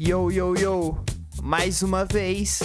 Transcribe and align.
Yo, 0.00 0.30
yo, 0.30 0.54
yo. 0.54 0.96
Mais 1.42 1.82
uma 1.82 2.04
vez. 2.04 2.60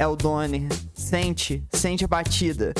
É 0.00 0.04
o 0.04 0.16
Doni. 0.16 0.68
Sente, 0.92 1.64
sente 1.72 2.04
a 2.04 2.08
batida. 2.08 2.74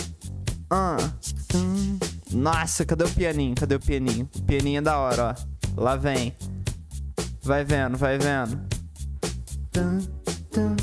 Nossa, 2.33 2.85
cadê 2.85 3.05
o 3.05 3.09
pianinho? 3.09 3.55
Cadê 3.55 3.77
o 3.77 3.81
pianinho? 3.81 4.29
O 4.35 4.43
pianinho 4.43 4.79
é 4.79 4.83
da 4.83 4.99
hora, 4.99 5.37
ó. 5.77 5.81
Lá 5.81 5.95
vem. 5.95 6.37
Vai 7.45 7.65
vendo, 7.65 7.97
vai 7.97 8.19
vendo. 8.19 8.61
Tum, 9.71 10.01
tum, 10.51 10.75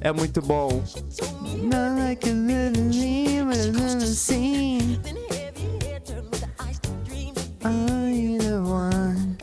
é 0.00 0.12
muito 0.12 0.40
bom. 0.42 0.82
The 8.56 8.62
one 8.62 9.36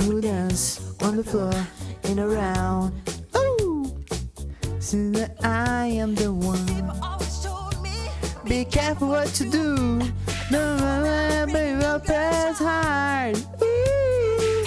who 0.00 0.20
dance 0.20 0.80
on 1.02 1.16
the 1.16 1.22
floor 1.22 1.52
in 2.04 2.18
a 2.18 2.26
round. 2.26 2.92
Ooh, 3.36 3.94
so 4.80 4.96
that 5.10 5.36
I 5.44 5.86
am 5.86 6.14
the 6.14 6.32
one. 6.32 6.66
Be 8.44 8.64
careful 8.64 9.08
what 9.08 9.38
you 9.38 9.50
do. 9.50 9.76
No, 10.50 10.76
no, 10.76 11.02
no, 11.02 11.46
baby, 11.46 11.84
I'll 11.84 12.00
press 12.00 12.58
hard. 12.58 13.36
Ooh, 13.62 14.64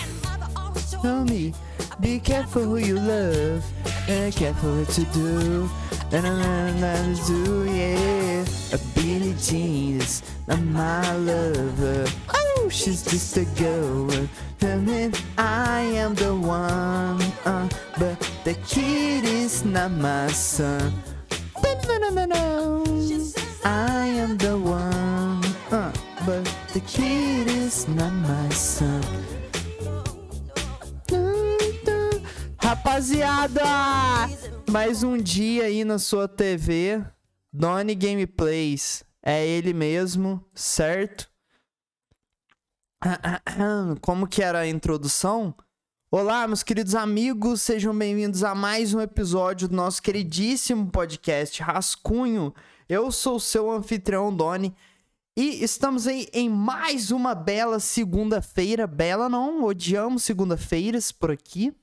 tell 1.01 1.25
me, 1.25 1.53
be 1.99 2.19
careful 2.19 2.63
who 2.63 2.77
you 2.77 2.97
love. 2.99 3.72
And 4.07 4.33
careful 4.35 4.77
what 4.79 4.89
to 4.89 5.03
do. 5.05 5.69
And 6.11 6.27
I'm 6.27 6.79
not 6.81 7.25
do, 7.25 7.63
yeah. 7.65 8.45
A 8.73 8.77
Billie 8.93 9.35
Jean 9.39 10.01
not 10.47 10.61
my 10.61 11.15
lover. 11.15 12.05
Oh, 12.29 12.69
she's 12.69 13.03
just 13.03 13.37
a 13.37 13.45
girl. 13.57 14.07
Then 14.59 15.13
I 15.37 15.81
am 15.81 16.15
the 16.15 16.35
one. 16.35 17.21
Uh, 17.45 17.69
but 17.97 18.19
the 18.43 18.55
kid 18.67 19.23
is 19.23 19.63
not 19.63 19.91
my 19.91 20.27
son. 20.27 20.93
I 23.65 24.07
am 24.07 24.37
the 24.37 24.57
one. 24.57 25.43
Uh, 25.71 25.91
but 26.25 26.43
the 26.73 26.81
kid 26.81 27.47
is 27.47 27.87
not 27.87 28.11
my 28.11 28.49
son. 28.49 29.01
Rapaziada, 32.83 33.63
mais 34.69 35.03
um 35.03 35.17
dia 35.17 35.63
aí 35.63 35.85
na 35.85 35.97
sua 35.97 36.27
TV. 36.27 37.01
Donny 37.51 37.95
Gameplays. 37.95 39.05
É 39.23 39.47
ele 39.47 39.73
mesmo, 39.73 40.43
certo? 40.53 41.31
Como 44.01 44.27
que 44.27 44.43
era 44.43 44.59
a 44.59 44.67
introdução? 44.67 45.55
Olá, 46.11 46.45
meus 46.45 46.61
queridos 46.61 46.93
amigos, 46.93 47.61
sejam 47.61 47.97
bem-vindos 47.97 48.43
a 48.43 48.53
mais 48.53 48.93
um 48.93 48.99
episódio 48.99 49.69
do 49.69 49.75
nosso 49.75 50.01
queridíssimo 50.01 50.91
podcast 50.91 51.63
Rascunho. 51.63 52.53
Eu 52.89 53.13
sou 53.13 53.37
o 53.37 53.39
seu 53.39 53.71
anfitrião, 53.71 54.35
Doni, 54.35 54.75
e 55.37 55.63
estamos 55.63 56.05
aí 56.05 56.27
em 56.33 56.49
mais 56.49 57.11
uma 57.11 57.33
bela 57.33 57.79
segunda-feira. 57.79 58.85
Bela 58.85 59.29
não, 59.29 59.63
odiamos 59.63 60.23
segunda-feiras 60.23 61.13
por 61.13 61.31
aqui. 61.31 61.73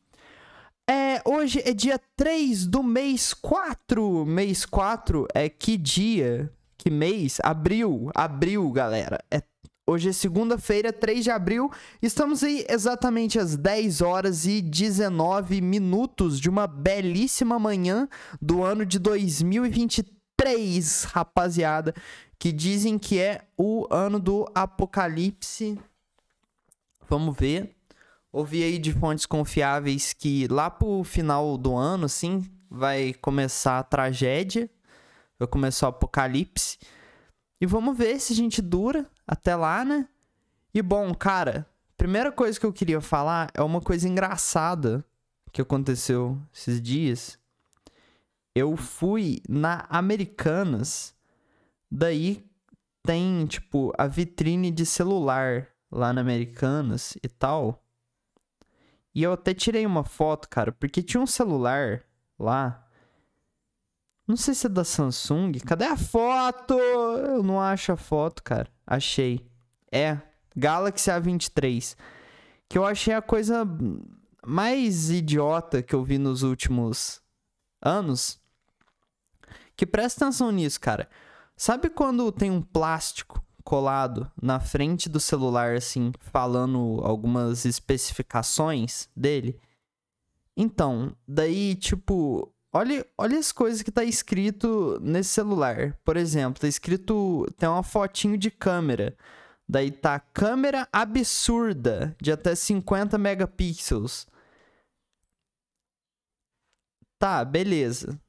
É, 0.92 1.22
hoje 1.24 1.62
é 1.64 1.72
dia 1.72 2.00
3 2.16 2.66
do 2.66 2.82
mês 2.82 3.32
4. 3.32 4.26
Mês 4.26 4.66
4 4.66 5.24
é 5.32 5.48
que 5.48 5.76
dia? 5.76 6.52
Que 6.76 6.90
mês? 6.90 7.38
Abril. 7.44 8.10
Abril, 8.12 8.68
galera. 8.72 9.20
É, 9.30 9.40
hoje 9.86 10.08
é 10.08 10.12
segunda-feira, 10.12 10.92
3 10.92 11.22
de 11.22 11.30
abril. 11.30 11.70
Estamos 12.02 12.42
aí 12.42 12.66
exatamente 12.68 13.38
às 13.38 13.56
10 13.56 14.00
horas 14.00 14.46
e 14.46 14.60
19 14.60 15.60
minutos 15.60 16.40
de 16.40 16.50
uma 16.50 16.66
belíssima 16.66 17.56
manhã 17.56 18.08
do 18.42 18.64
ano 18.64 18.84
de 18.84 18.98
2023, 18.98 21.04
rapaziada. 21.04 21.94
Que 22.36 22.50
dizem 22.50 22.98
que 22.98 23.20
é 23.20 23.42
o 23.56 23.86
ano 23.92 24.18
do 24.18 24.44
apocalipse. 24.52 25.78
Vamos 27.08 27.36
ver. 27.36 27.76
Ouvi 28.32 28.62
aí 28.62 28.78
de 28.78 28.92
fontes 28.92 29.26
confiáveis 29.26 30.12
que 30.12 30.46
lá 30.46 30.70
pro 30.70 31.02
final 31.02 31.58
do 31.58 31.74
ano, 31.76 32.06
assim, 32.06 32.48
vai 32.70 33.12
começar 33.14 33.78
a 33.78 33.82
tragédia, 33.82 34.70
vai 35.38 35.48
começar 35.48 35.86
o 35.86 35.90
apocalipse. 35.90 36.78
E 37.60 37.66
vamos 37.66 37.98
ver 37.98 38.20
se 38.20 38.32
a 38.32 38.36
gente 38.36 38.62
dura 38.62 39.10
até 39.26 39.56
lá, 39.56 39.84
né? 39.84 40.08
E 40.72 40.80
bom, 40.80 41.12
cara, 41.12 41.66
primeira 41.96 42.30
coisa 42.30 42.58
que 42.58 42.64
eu 42.64 42.72
queria 42.72 43.00
falar 43.00 43.50
é 43.52 43.62
uma 43.62 43.80
coisa 43.80 44.08
engraçada 44.08 45.04
que 45.52 45.60
aconteceu 45.60 46.40
esses 46.54 46.80
dias. 46.80 47.36
Eu 48.54 48.76
fui 48.76 49.42
na 49.48 49.86
Americanas, 49.90 51.14
daí 51.90 52.48
tem, 53.02 53.44
tipo, 53.46 53.92
a 53.98 54.06
vitrine 54.06 54.70
de 54.70 54.86
celular 54.86 55.66
lá 55.90 56.12
na 56.12 56.20
Americanas 56.20 57.16
e 57.22 57.28
tal. 57.28 57.79
E 59.14 59.22
eu 59.22 59.32
até 59.32 59.52
tirei 59.52 59.84
uma 59.84 60.04
foto, 60.04 60.48
cara, 60.48 60.72
porque 60.72 61.02
tinha 61.02 61.20
um 61.20 61.26
celular 61.26 62.02
lá. 62.38 62.86
Não 64.26 64.36
sei 64.36 64.54
se 64.54 64.66
é 64.66 64.70
da 64.70 64.84
Samsung. 64.84 65.52
Cadê 65.66 65.84
a 65.84 65.96
foto? 65.96 66.74
Eu 66.74 67.42
não 67.42 67.60
acho 67.60 67.92
a 67.92 67.96
foto, 67.96 68.42
cara. 68.42 68.68
Achei. 68.86 69.44
É, 69.90 70.18
Galaxy 70.56 71.10
A23. 71.10 71.96
Que 72.68 72.78
eu 72.78 72.84
achei 72.86 73.12
a 73.12 73.20
coisa 73.20 73.66
mais 74.46 75.10
idiota 75.10 75.82
que 75.82 75.94
eu 75.94 76.04
vi 76.04 76.18
nos 76.18 76.44
últimos 76.44 77.20
anos. 77.82 78.40
Que 79.76 79.84
presta 79.84 80.26
atenção 80.26 80.52
nisso, 80.52 80.80
cara. 80.80 81.08
Sabe 81.56 81.90
quando 81.90 82.30
tem 82.30 82.50
um 82.50 82.62
plástico 82.62 83.44
colado 83.64 84.30
na 84.40 84.60
frente 84.60 85.08
do 85.08 85.20
celular, 85.20 85.74
assim, 85.74 86.12
falando 86.20 87.00
algumas 87.02 87.64
especificações 87.64 89.08
dele. 89.16 89.58
Então, 90.56 91.16
daí, 91.26 91.74
tipo, 91.74 92.52
olha, 92.72 93.06
olha 93.16 93.38
as 93.38 93.52
coisas 93.52 93.82
que 93.82 93.90
tá 93.90 94.04
escrito 94.04 94.98
nesse 95.02 95.30
celular. 95.30 95.96
Por 96.04 96.16
exemplo, 96.16 96.60
tá 96.60 96.68
escrito, 96.68 97.46
tem 97.56 97.68
uma 97.68 97.82
fotinho 97.82 98.36
de 98.36 98.50
câmera. 98.50 99.16
Daí 99.68 99.90
tá 99.90 100.18
câmera 100.18 100.88
absurda 100.92 102.16
de 102.20 102.32
até 102.32 102.54
50 102.54 103.16
megapixels. 103.16 104.26
Tá, 107.18 107.44
beleza. 107.44 108.20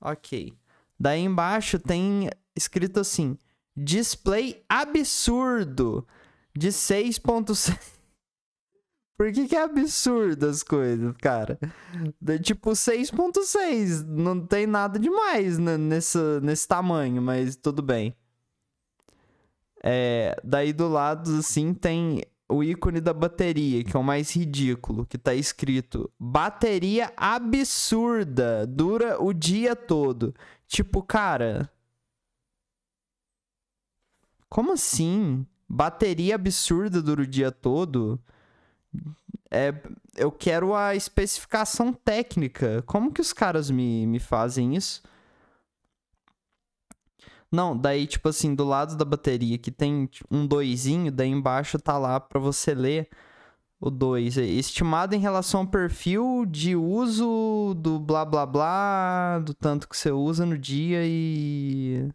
Ok. 0.00 0.54
Daí 0.98 1.20
embaixo 1.20 1.78
tem 1.78 2.30
escrito 2.54 3.00
assim: 3.00 3.36
display 3.76 4.62
absurdo 4.68 6.06
de 6.56 6.68
6.6. 6.68 7.76
Por 9.16 9.32
que, 9.32 9.46
que 9.46 9.54
é 9.54 9.62
absurdo 9.62 10.46
as 10.46 10.62
coisas, 10.62 11.14
cara? 11.18 11.58
De, 12.20 12.38
tipo, 12.40 12.70
6.6. 12.70 14.04
Não 14.04 14.44
tem 14.44 14.66
nada 14.66 14.98
demais 14.98 15.56
né, 15.56 15.76
nesse, 15.76 16.18
nesse 16.42 16.66
tamanho, 16.66 17.22
mas 17.22 17.54
tudo 17.54 17.80
bem. 17.80 18.14
É, 19.82 20.34
daí 20.42 20.72
do 20.72 20.88
lado, 20.88 21.38
assim, 21.38 21.72
tem 21.74 22.22
o 22.48 22.62
ícone 22.62 23.00
da 23.00 23.12
bateria, 23.12 23.84
que 23.84 23.96
é 23.96 24.00
o 24.00 24.02
mais 24.02 24.34
ridículo, 24.34 25.06
que 25.06 25.18
tá 25.18 25.34
escrito: 25.34 26.10
bateria 26.18 27.12
absurda, 27.16 28.66
dura 28.66 29.22
o 29.22 29.32
dia 29.32 29.76
todo. 29.76 30.34
Tipo, 30.66 31.02
cara, 31.02 31.70
como 34.54 34.72
assim? 34.72 35.44
Bateria 35.68 36.36
absurda 36.36 37.02
dura 37.02 37.22
o 37.22 37.26
dia 37.26 37.50
todo? 37.50 38.20
É, 39.50 39.74
eu 40.14 40.30
quero 40.30 40.76
a 40.76 40.94
especificação 40.94 41.92
técnica. 41.92 42.80
Como 42.86 43.12
que 43.12 43.20
os 43.20 43.32
caras 43.32 43.68
me, 43.68 44.06
me 44.06 44.20
fazem 44.20 44.76
isso? 44.76 45.02
Não, 47.50 47.76
daí, 47.76 48.06
tipo 48.06 48.28
assim, 48.28 48.54
do 48.54 48.64
lado 48.64 48.94
da 48.96 49.04
bateria 49.04 49.58
que 49.58 49.72
tem 49.72 50.08
um 50.30 50.46
doisinho, 50.46 51.10
daí 51.10 51.30
embaixo 51.30 51.76
tá 51.76 51.98
lá 51.98 52.20
pra 52.20 52.38
você 52.38 52.74
ler 52.74 53.08
O 53.80 53.90
2. 53.90 54.36
Estimado 54.36 55.16
em 55.16 55.20
relação 55.20 55.62
ao 55.62 55.66
perfil 55.66 56.46
de 56.46 56.76
uso 56.76 57.74
do 57.76 57.98
blá 57.98 58.24
blá 58.24 58.46
blá, 58.46 59.40
do 59.40 59.52
tanto 59.52 59.88
que 59.88 59.96
você 59.96 60.12
usa 60.12 60.46
no 60.46 60.56
dia 60.56 61.00
e. 61.04 62.08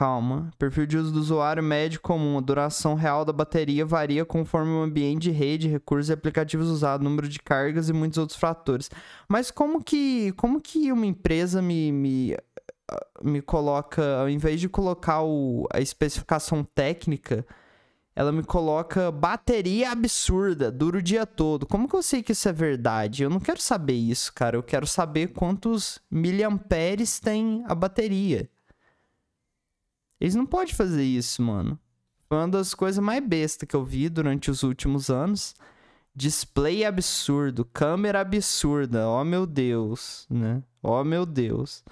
Calma. 0.00 0.50
Perfil 0.58 0.86
de 0.86 0.96
uso 0.96 1.12
do 1.12 1.20
usuário 1.20 1.62
médio 1.62 2.00
comum. 2.00 2.38
A 2.38 2.40
duração 2.40 2.94
real 2.94 3.22
da 3.22 3.34
bateria 3.34 3.84
varia 3.84 4.24
conforme 4.24 4.72
o 4.72 4.80
ambiente 4.80 5.24
de 5.24 5.30
rede, 5.30 5.68
recursos 5.68 6.08
e 6.08 6.12
aplicativos 6.14 6.68
usados, 6.68 7.04
número 7.04 7.28
de 7.28 7.38
cargas 7.38 7.90
e 7.90 7.92
muitos 7.92 8.16
outros 8.16 8.38
fatores. 8.38 8.90
Mas 9.28 9.50
como 9.50 9.84
que, 9.84 10.32
como 10.38 10.58
que 10.58 10.90
uma 10.90 11.04
empresa 11.04 11.60
me, 11.60 11.92
me, 11.92 12.34
me 13.22 13.42
coloca, 13.42 14.20
ao 14.20 14.30
invés 14.30 14.58
de 14.58 14.70
colocar 14.70 15.20
o, 15.20 15.68
a 15.70 15.82
especificação 15.82 16.64
técnica, 16.64 17.44
ela 18.16 18.32
me 18.32 18.42
coloca 18.42 19.10
bateria 19.10 19.90
absurda, 19.90 20.72
dura 20.72 20.96
o 20.96 21.02
dia 21.02 21.26
todo. 21.26 21.66
Como 21.66 21.86
que 21.86 21.94
eu 21.94 22.02
sei 22.02 22.22
que 22.22 22.32
isso 22.32 22.48
é 22.48 22.52
verdade? 22.54 23.22
Eu 23.22 23.28
não 23.28 23.38
quero 23.38 23.60
saber 23.60 23.96
isso, 23.96 24.32
cara. 24.32 24.56
Eu 24.56 24.62
quero 24.62 24.86
saber 24.86 25.34
quantos 25.34 26.00
miliamperes 26.10 27.20
tem 27.20 27.62
a 27.68 27.74
bateria. 27.74 28.48
Eles 30.20 30.34
não 30.34 30.44
podem 30.44 30.74
fazer 30.74 31.02
isso, 31.02 31.42
mano. 31.42 31.78
Foi 32.28 32.38
uma 32.38 32.48
das 32.48 32.74
coisas 32.74 33.02
mais 33.02 33.26
bestas 33.26 33.66
que 33.66 33.74
eu 33.74 33.84
vi 33.84 34.08
durante 34.08 34.50
os 34.50 34.62
últimos 34.62 35.08
anos. 35.08 35.54
Display 36.14 36.84
absurdo, 36.84 37.64
câmera 37.64 38.20
absurda, 38.20 39.08
ó 39.08 39.22
oh, 39.22 39.24
meu 39.24 39.46
Deus, 39.46 40.26
né? 40.28 40.62
Ó 40.82 41.00
oh, 41.00 41.04
meu 41.04 41.24
Deus. 41.24 41.82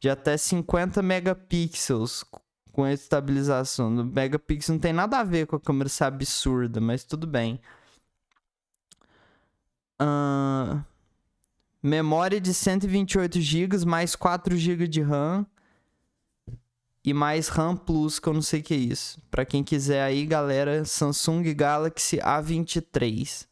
De 0.00 0.10
até 0.10 0.36
50 0.36 1.00
megapixels 1.02 2.24
com 2.72 2.86
estabilização. 2.86 3.88
O 3.94 4.04
megapixel 4.04 4.74
não 4.74 4.80
tem 4.80 4.92
nada 4.92 5.18
a 5.18 5.24
ver 5.24 5.46
com 5.46 5.56
a 5.56 5.60
câmera 5.60 5.88
ser 5.88 6.04
absurda, 6.04 6.80
mas 6.80 7.04
tudo 7.04 7.26
bem. 7.26 7.60
Uh, 10.00 10.82
memória 11.82 12.40
de 12.40 12.52
128 12.52 13.40
GB 13.40 13.84
mais 13.84 14.14
4 14.14 14.56
GB 14.56 14.86
de 14.86 15.02
RAM 15.02 15.46
e 17.08 17.14
mais 17.14 17.48
RAM 17.48 17.74
Plus, 17.74 18.18
que 18.18 18.28
eu 18.28 18.34
não 18.34 18.42
sei 18.42 18.60
o 18.60 18.62
que 18.62 18.74
é 18.74 18.76
isso. 18.76 19.18
Para 19.30 19.46
quem 19.46 19.64
quiser 19.64 20.02
aí, 20.02 20.26
galera, 20.26 20.84
Samsung 20.84 21.54
Galaxy 21.54 22.18
A23. 22.18 23.46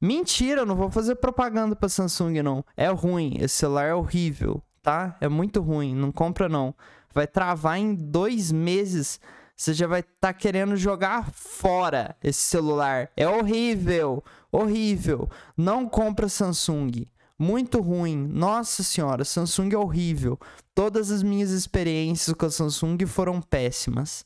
Mentira, 0.00 0.64
não 0.64 0.76
vou 0.76 0.88
fazer 0.88 1.16
propaganda 1.16 1.74
para 1.74 1.88
Samsung 1.88 2.40
não. 2.40 2.64
É 2.76 2.86
ruim, 2.86 3.36
esse 3.40 3.56
celular 3.56 3.86
é 3.86 3.94
horrível, 3.94 4.62
tá? 4.80 5.16
É 5.20 5.28
muito 5.28 5.60
ruim, 5.60 5.92
não 5.92 6.12
compra 6.12 6.48
não. 6.48 6.72
Vai 7.12 7.26
travar 7.26 7.78
em 7.78 7.96
dois 7.96 8.52
meses. 8.52 9.18
Você 9.56 9.74
já 9.74 9.88
vai 9.88 9.98
estar 9.98 10.12
tá 10.20 10.32
querendo 10.32 10.76
jogar 10.76 11.32
fora 11.32 12.14
esse 12.22 12.42
celular. 12.42 13.10
É 13.16 13.28
horrível, 13.28 14.22
horrível. 14.52 15.28
Não 15.56 15.88
compra 15.88 16.28
Samsung 16.28 17.08
muito 17.42 17.80
ruim. 17.80 18.16
Nossa 18.16 18.84
senhora, 18.84 19.24
Samsung 19.24 19.70
é 19.72 19.76
horrível. 19.76 20.38
Todas 20.74 21.10
as 21.10 21.22
minhas 21.22 21.50
experiências 21.50 22.34
com 22.36 22.46
a 22.46 22.50
Samsung 22.50 23.04
foram 23.06 23.42
péssimas. 23.42 24.24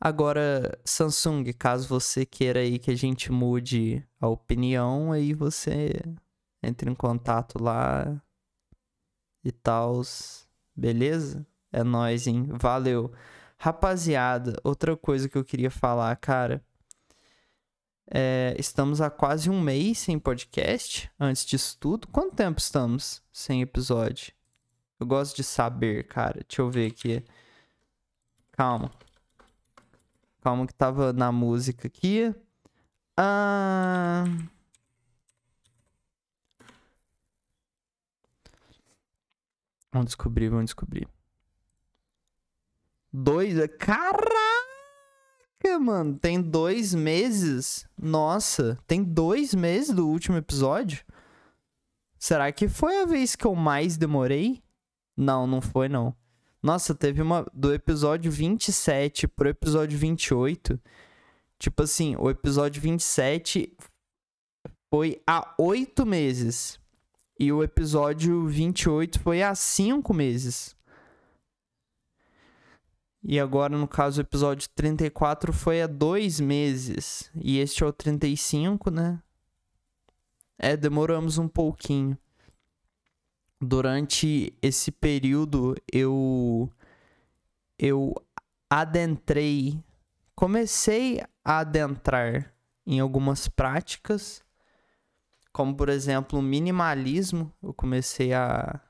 Agora, 0.00 0.78
Samsung, 0.84 1.52
caso 1.52 1.86
você 1.88 2.24
queira 2.24 2.60
aí 2.60 2.78
que 2.78 2.90
a 2.90 2.96
gente 2.96 3.30
mude 3.30 4.02
a 4.20 4.28
opinião, 4.28 5.12
aí 5.12 5.34
você 5.34 5.92
entre 6.62 6.90
em 6.90 6.94
contato 6.94 7.62
lá 7.62 8.20
e 9.44 9.52
tal. 9.52 10.00
Beleza? 10.74 11.46
É 11.70 11.84
nóis, 11.84 12.26
hein? 12.26 12.48
Valeu. 12.52 13.12
Rapaziada, 13.58 14.58
outra 14.64 14.96
coisa 14.96 15.28
que 15.28 15.36
eu 15.36 15.44
queria 15.44 15.70
falar, 15.70 16.14
cara. 16.16 16.64
É, 18.10 18.54
estamos 18.58 19.02
há 19.02 19.10
quase 19.10 19.50
um 19.50 19.60
mês 19.60 19.98
sem 19.98 20.18
podcast. 20.18 21.10
Antes 21.20 21.44
disso 21.44 21.76
tudo, 21.78 22.08
quanto 22.08 22.34
tempo 22.34 22.58
estamos 22.58 23.22
sem 23.32 23.60
episódio? 23.60 24.32
Eu 24.98 25.06
gosto 25.06 25.36
de 25.36 25.44
saber, 25.44 26.06
cara. 26.08 26.40
Deixa 26.46 26.62
eu 26.62 26.70
ver 26.70 26.90
aqui. 26.90 27.22
Calma. 28.52 28.90
Calma 30.40 30.66
que 30.66 30.74
tava 30.74 31.12
na 31.12 31.30
música 31.30 31.86
aqui. 31.86 32.34
Ah... 33.16 34.24
Vamos 39.92 40.08
descobrir, 40.08 40.48
vamos 40.48 40.66
descobrir. 40.66 41.08
Dois. 43.12 43.54
Caraca! 43.78 44.67
Caraca, 45.60 45.78
mano, 45.78 46.18
tem 46.18 46.40
dois 46.40 46.94
meses? 46.94 47.86
Nossa, 48.00 48.78
tem 48.86 49.02
dois 49.02 49.54
meses 49.54 49.94
do 49.94 50.08
último 50.08 50.36
episódio? 50.36 51.04
Será 52.18 52.50
que 52.52 52.68
foi 52.68 53.00
a 53.02 53.06
vez 53.06 53.36
que 53.36 53.44
eu 53.44 53.54
mais 53.54 53.96
demorei? 53.96 54.62
Não, 55.16 55.46
não 55.46 55.60
foi 55.60 55.88
não. 55.88 56.14
Nossa, 56.62 56.94
teve 56.94 57.22
uma. 57.22 57.46
Do 57.52 57.72
episódio 57.72 58.30
27 58.30 59.28
pro 59.28 59.48
episódio 59.48 59.98
28. 59.98 60.80
Tipo 61.58 61.82
assim, 61.82 62.16
o 62.16 62.30
episódio 62.30 62.80
27 62.80 63.76
foi 64.92 65.20
há 65.26 65.54
oito 65.58 66.06
meses. 66.06 66.80
E 67.38 67.52
o 67.52 67.62
episódio 67.62 68.46
28 68.46 69.20
foi 69.20 69.42
há 69.42 69.54
cinco 69.54 70.12
meses. 70.12 70.76
E 73.22 73.38
agora, 73.40 73.76
no 73.76 73.88
caso, 73.88 74.20
o 74.20 74.24
episódio 74.24 74.68
34 74.74 75.52
foi 75.52 75.82
há 75.82 75.86
dois 75.86 76.38
meses. 76.38 77.30
E 77.34 77.58
este 77.58 77.82
é 77.82 77.86
o 77.86 77.92
35, 77.92 78.90
né? 78.90 79.20
É, 80.58 80.76
demoramos 80.76 81.38
um 81.38 81.48
pouquinho. 81.48 82.16
Durante 83.60 84.52
esse 84.62 84.92
período, 84.92 85.74
eu. 85.92 86.70
Eu 87.78 88.14
adentrei. 88.70 89.82
Comecei 90.34 91.20
a 91.44 91.58
adentrar 91.58 92.54
em 92.86 93.00
algumas 93.00 93.48
práticas, 93.48 94.42
como 95.52 95.76
por 95.76 95.88
exemplo 95.88 96.38
o 96.38 96.42
minimalismo. 96.42 97.52
Eu 97.60 97.74
comecei 97.74 98.32
a 98.32 98.80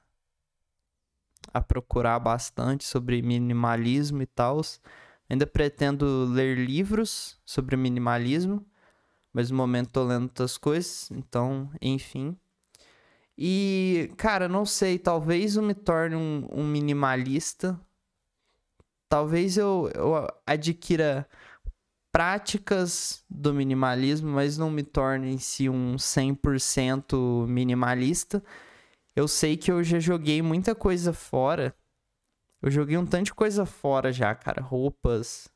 a 1.52 1.60
procurar 1.60 2.18
bastante 2.18 2.84
sobre 2.84 3.22
minimalismo 3.22 4.22
e 4.22 4.26
tal. 4.26 4.60
Ainda 5.28 5.46
pretendo 5.46 6.24
ler 6.26 6.56
livros 6.56 7.38
sobre 7.44 7.76
minimalismo, 7.76 8.64
mas 9.32 9.50
no 9.50 9.56
momento 9.56 9.90
tô 9.90 10.04
lendo 10.04 10.24
outras 10.24 10.56
coisas, 10.56 11.10
então, 11.10 11.70
enfim. 11.80 12.36
E, 13.36 14.10
cara, 14.16 14.48
não 14.48 14.64
sei, 14.64 14.98
talvez 14.98 15.56
eu 15.56 15.62
me 15.62 15.74
torne 15.74 16.16
um, 16.16 16.48
um 16.50 16.64
minimalista. 16.64 17.78
Talvez 19.08 19.56
eu, 19.56 19.90
eu 19.94 20.26
adquira 20.46 21.28
práticas 22.10 23.22
do 23.28 23.54
minimalismo, 23.54 24.30
mas 24.30 24.58
não 24.58 24.70
me 24.70 24.82
torne 24.82 25.32
em 25.32 25.38
si 25.38 25.68
um 25.68 25.96
100% 25.96 27.46
minimalista 27.46 28.42
eu 29.14 29.26
sei 29.26 29.56
que 29.56 29.70
eu 29.70 29.82
já 29.82 29.98
joguei 29.98 30.40
muita 30.42 30.74
coisa 30.74 31.12
fora. 31.12 31.74
Eu 32.60 32.70
joguei 32.70 32.96
um 32.96 33.06
tanto 33.06 33.26
de 33.26 33.34
coisa 33.34 33.64
fora 33.64 34.12
já, 34.12 34.34
cara. 34.34 34.62
Roupas. 34.62 35.48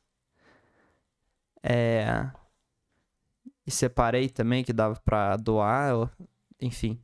É. 1.61 2.29
E 3.65 3.71
separei 3.71 4.29
também 4.29 4.63
que 4.63 4.73
dava 4.73 4.99
pra 5.03 5.37
doar. 5.37 6.11
Enfim. 6.59 7.01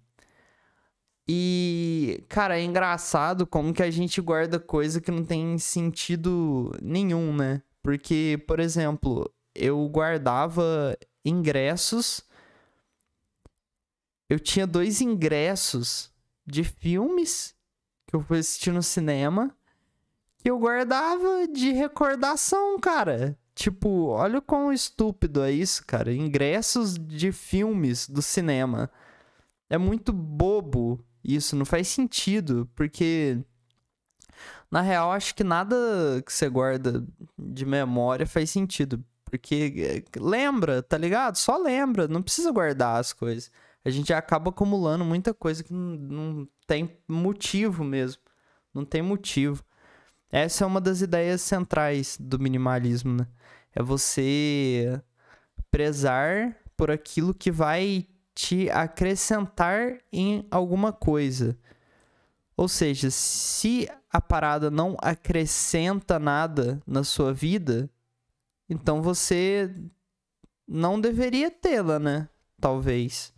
E, 1.27 2.23
cara, 2.27 2.59
é 2.59 2.63
engraçado 2.63 3.45
como 3.45 3.73
que 3.73 3.83
a 3.83 3.91
gente 3.91 4.19
guarda 4.19 4.59
coisa 4.59 4.99
que 4.99 5.11
não 5.11 5.23
tem 5.23 5.57
sentido 5.59 6.75
nenhum, 6.81 7.35
né? 7.35 7.61
Porque, 7.83 8.43
por 8.47 8.59
exemplo, 8.59 9.31
eu 9.53 9.87
guardava 9.89 10.97
ingressos. 11.23 12.23
Eu 14.27 14.39
tinha 14.39 14.65
dois 14.65 15.01
ingressos 15.01 16.08
de 16.49 16.63
filmes 16.63 17.55
que 18.07 18.15
eu 18.15 18.21
fui 18.21 18.39
assistir 18.39 18.71
no 18.71 18.83
cinema 18.83 19.55
que 20.41 20.49
eu 20.49 20.57
guardava 20.57 21.47
de 21.47 21.71
recordação, 21.71 22.79
cara. 22.79 23.37
Tipo, 23.53 24.07
olha 24.07 24.39
o 24.39 24.41
quão 24.41 24.71
estúpido 24.71 25.43
é 25.43 25.51
isso, 25.51 25.85
cara. 25.85 26.13
Ingressos 26.13 26.97
de 26.97 27.31
filmes 27.31 28.07
do 28.07 28.21
cinema. 28.21 28.89
É 29.69 29.77
muito 29.77 30.13
bobo 30.13 31.03
isso, 31.23 31.55
não 31.55 31.65
faz 31.65 31.89
sentido, 31.89 32.69
porque 32.73 33.37
na 34.71 34.81
real 34.81 35.11
acho 35.11 35.35
que 35.35 35.43
nada 35.43 35.75
que 36.25 36.31
você 36.31 36.49
guarda 36.49 37.05
de 37.37 37.65
memória 37.65 38.25
faz 38.25 38.49
sentido, 38.49 39.03
porque 39.25 40.05
eh, 40.15 40.19
lembra, 40.19 40.81
tá 40.81 40.97
ligado? 40.97 41.35
Só 41.35 41.57
lembra, 41.57 42.07
não 42.07 42.23
precisa 42.23 42.51
guardar 42.51 42.99
as 42.99 43.11
coisas 43.11 43.51
a 43.83 43.89
gente 43.89 44.13
acaba 44.13 44.49
acumulando 44.49 45.05
muita 45.05 45.33
coisa 45.33 45.63
que 45.63 45.73
não, 45.73 45.95
não 45.97 46.47
tem 46.67 46.97
motivo 47.07 47.83
mesmo. 47.83 48.21
Não 48.73 48.85
tem 48.85 49.01
motivo. 49.01 49.63
Essa 50.31 50.63
é 50.63 50.67
uma 50.67 50.79
das 50.79 51.01
ideias 51.01 51.41
centrais 51.41 52.17
do 52.19 52.37
minimalismo, 52.37 53.13
né? 53.13 53.27
É 53.73 53.81
você 53.81 55.01
prezar 55.71 56.55
por 56.77 56.91
aquilo 56.91 57.33
que 57.33 57.51
vai 57.51 58.07
te 58.35 58.69
acrescentar 58.69 59.97
em 60.11 60.45
alguma 60.51 60.93
coisa. 60.93 61.57
Ou 62.55 62.67
seja, 62.67 63.09
se 63.09 63.89
a 64.11 64.21
parada 64.21 64.69
não 64.69 64.95
acrescenta 65.01 66.19
nada 66.19 66.81
na 66.85 67.03
sua 67.03 67.33
vida, 67.33 67.89
então 68.69 69.01
você 69.01 69.73
não 70.67 70.99
deveria 71.01 71.49
tê-la, 71.49 71.99
né? 71.99 72.29
Talvez. 72.59 73.33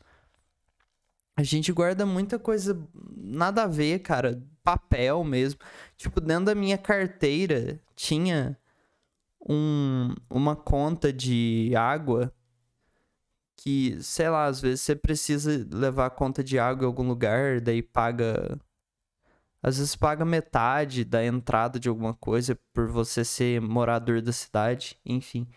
A 1.35 1.43
gente 1.43 1.71
guarda 1.71 2.05
muita 2.05 2.37
coisa 2.37 2.77
nada 3.15 3.63
a 3.63 3.67
ver, 3.67 3.99
cara. 3.99 4.41
Papel 4.63 5.23
mesmo. 5.23 5.59
Tipo, 5.97 6.21
dentro 6.21 6.45
da 6.45 6.55
minha 6.55 6.77
carteira 6.77 7.79
tinha 7.95 8.57
um, 9.49 10.13
uma 10.29 10.55
conta 10.55 11.11
de 11.11 11.73
água 11.75 12.33
que, 13.55 14.01
sei 14.01 14.29
lá, 14.29 14.45
às 14.45 14.59
vezes 14.59 14.81
você 14.81 14.95
precisa 14.95 15.67
levar 15.71 16.07
a 16.07 16.09
conta 16.09 16.43
de 16.43 16.57
água 16.57 16.83
em 16.83 16.87
algum 16.87 17.07
lugar, 17.07 17.61
daí 17.61 17.81
paga. 17.81 18.59
Às 19.61 19.77
vezes 19.77 19.95
paga 19.95 20.25
metade 20.25 21.05
da 21.05 21.23
entrada 21.23 21.79
de 21.79 21.87
alguma 21.87 22.15
coisa 22.15 22.57
por 22.73 22.87
você 22.87 23.23
ser 23.23 23.61
morador 23.61 24.19
da 24.21 24.31
cidade, 24.31 24.99
enfim. 25.05 25.47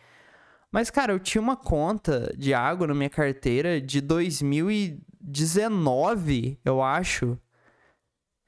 Mas, 0.74 0.90
cara, 0.90 1.12
eu 1.12 1.20
tinha 1.20 1.40
uma 1.40 1.56
conta 1.56 2.34
de 2.36 2.52
água 2.52 2.88
na 2.88 2.94
minha 2.94 3.08
carteira 3.08 3.80
de 3.80 4.00
2019, 4.00 6.58
eu 6.64 6.82
acho. 6.82 7.38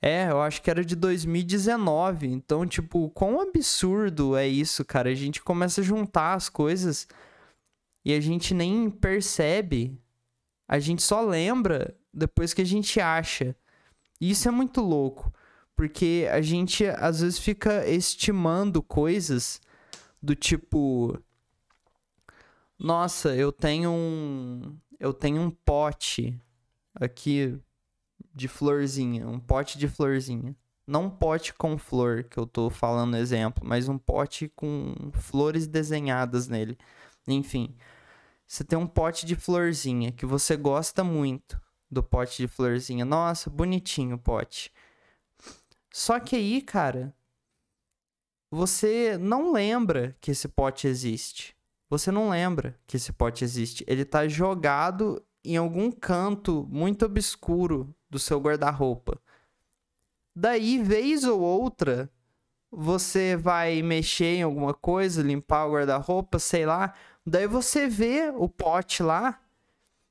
É, 0.02 0.28
eu 0.28 0.42
acho 0.42 0.60
que 0.60 0.68
era 0.68 0.84
de 0.84 0.96
2019. 0.96 2.26
Então, 2.26 2.66
tipo, 2.66 3.10
quão 3.10 3.40
absurdo 3.40 4.36
é 4.36 4.44
isso, 4.44 4.84
cara? 4.84 5.08
A 5.08 5.14
gente 5.14 5.40
começa 5.40 5.80
a 5.80 5.84
juntar 5.84 6.34
as 6.34 6.48
coisas 6.48 7.06
e 8.04 8.12
a 8.12 8.18
gente 8.18 8.52
nem 8.52 8.90
percebe. 8.90 9.96
A 10.66 10.80
gente 10.80 11.04
só 11.04 11.20
lembra 11.20 11.96
depois 12.12 12.52
que 12.52 12.62
a 12.62 12.66
gente 12.66 12.98
acha. 12.98 13.54
E 14.20 14.32
isso 14.32 14.48
é 14.48 14.50
muito 14.50 14.80
louco, 14.80 15.32
porque 15.76 16.26
a 16.32 16.40
gente 16.40 16.86
às 16.86 17.20
vezes 17.20 17.38
fica 17.38 17.86
estimando 17.86 18.82
coisas 18.82 19.60
do 20.20 20.34
tipo 20.34 21.16
nossa, 22.78 23.34
eu 23.34 23.52
tenho 23.52 23.90
um 23.90 24.78
eu 24.98 25.12
tenho 25.12 25.42
um 25.42 25.50
pote 25.50 26.40
aqui 26.94 27.58
de 28.34 28.48
florzinha, 28.48 29.28
um 29.28 29.38
pote 29.38 29.78
de 29.78 29.88
florzinha. 29.88 30.56
Não 30.86 31.06
um 31.06 31.10
pote 31.10 31.52
com 31.52 31.76
flor, 31.76 32.24
que 32.24 32.38
eu 32.38 32.46
tô 32.46 32.70
falando 32.70 33.16
exemplo, 33.16 33.66
mas 33.66 33.88
um 33.88 33.98
pote 33.98 34.48
com 34.54 34.94
flores 35.12 35.66
desenhadas 35.66 36.46
nele. 36.48 36.78
Enfim, 37.26 37.74
você 38.46 38.62
tem 38.62 38.78
um 38.78 38.86
pote 38.86 39.26
de 39.26 39.34
florzinha 39.34 40.12
que 40.12 40.24
você 40.24 40.56
gosta 40.56 41.02
muito 41.02 41.60
do 41.90 42.02
pote 42.02 42.36
de 42.36 42.48
florzinha. 42.48 43.04
Nossa, 43.04 43.50
bonitinho 43.50 44.16
o 44.16 44.18
pote. 44.18 44.72
Só 45.92 46.20
que 46.20 46.36
aí, 46.36 46.62
cara, 46.62 47.12
você 48.50 49.18
não 49.18 49.52
lembra 49.52 50.16
que 50.20 50.30
esse 50.30 50.46
pote 50.46 50.86
existe. 50.86 51.55
Você 51.88 52.10
não 52.10 52.30
lembra 52.30 52.78
que 52.86 52.96
esse 52.96 53.12
pote 53.12 53.44
existe. 53.44 53.84
Ele 53.86 54.04
tá 54.04 54.26
jogado 54.26 55.22
em 55.44 55.56
algum 55.56 55.90
canto 55.90 56.66
muito 56.70 57.04
obscuro 57.04 57.94
do 58.10 58.18
seu 58.18 58.40
guarda-roupa. 58.40 59.20
Daí, 60.34 60.82
vez 60.82 61.24
ou 61.24 61.40
outra, 61.40 62.10
você 62.70 63.36
vai 63.36 63.80
mexer 63.82 64.36
em 64.36 64.42
alguma 64.42 64.74
coisa, 64.74 65.22
limpar 65.22 65.66
o 65.66 65.72
guarda-roupa, 65.72 66.38
sei 66.38 66.66
lá, 66.66 66.92
Daí 67.26 67.48
você 67.48 67.88
vê 67.88 68.32
o 68.36 68.48
pote 68.48 69.02
lá 69.02 69.40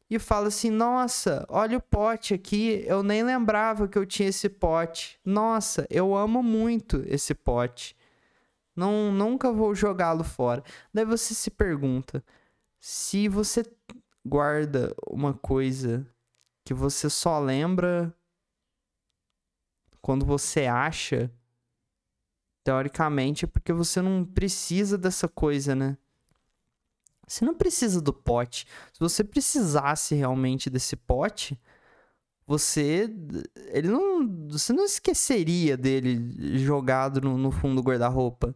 e 0.10 0.20
fala 0.20 0.50
assim: 0.50 0.70
Nossa, 0.70 1.46
olha 1.48 1.78
o 1.78 1.82
pote 1.82 2.34
aqui. 2.34 2.84
Eu 2.86 3.02
nem 3.02 3.24
lembrava 3.24 3.88
que 3.88 3.98
eu 3.98 4.06
tinha 4.06 4.28
esse 4.28 4.50
pote. 4.50 5.18
Nossa, 5.24 5.88
eu 5.90 6.14
amo 6.14 6.44
muito 6.44 7.02
esse 7.08 7.34
pote. 7.34 7.96
Não, 8.76 9.12
nunca 9.12 9.52
vou 9.52 9.74
jogá-lo 9.74 10.24
fora. 10.24 10.64
Daí 10.94 11.06
você 11.06 11.34
se 11.34 11.50
pergunta: 11.50 12.24
se 12.80 13.30
você 13.30 13.64
guarda 14.26 14.94
uma 15.08 15.34
coisa 15.34 16.06
que 16.64 16.74
você 16.74 17.10
só 17.10 17.40
lembra 17.40 18.14
quando 20.02 20.26
você 20.26 20.66
acha, 20.66 21.32
teoricamente 22.64 23.46
é 23.46 23.48
porque 23.48 23.72
você 23.72 24.02
não 24.02 24.26
precisa 24.26 24.98
dessa 24.98 25.28
coisa, 25.28 25.76
né? 25.76 25.98
Você 27.28 27.44
não 27.44 27.56
precisa 27.56 28.02
do 28.02 28.14
pote. 28.14 28.68
Se 28.94 29.00
você 29.00 29.24
precisasse 29.24 30.14
realmente 30.16 30.70
desse 30.70 30.96
pote, 30.96 31.60
você 32.48 33.10
ele 33.72 33.88
não 33.90 34.48
você 34.50 34.74
não 34.74 34.86
esqueceria 34.86 35.76
dele 35.78 36.58
jogado 36.60 37.22
no, 37.22 37.38
no 37.38 37.52
fundo 37.52 37.82
do 37.82 37.88
guarda-roupa. 37.88 38.56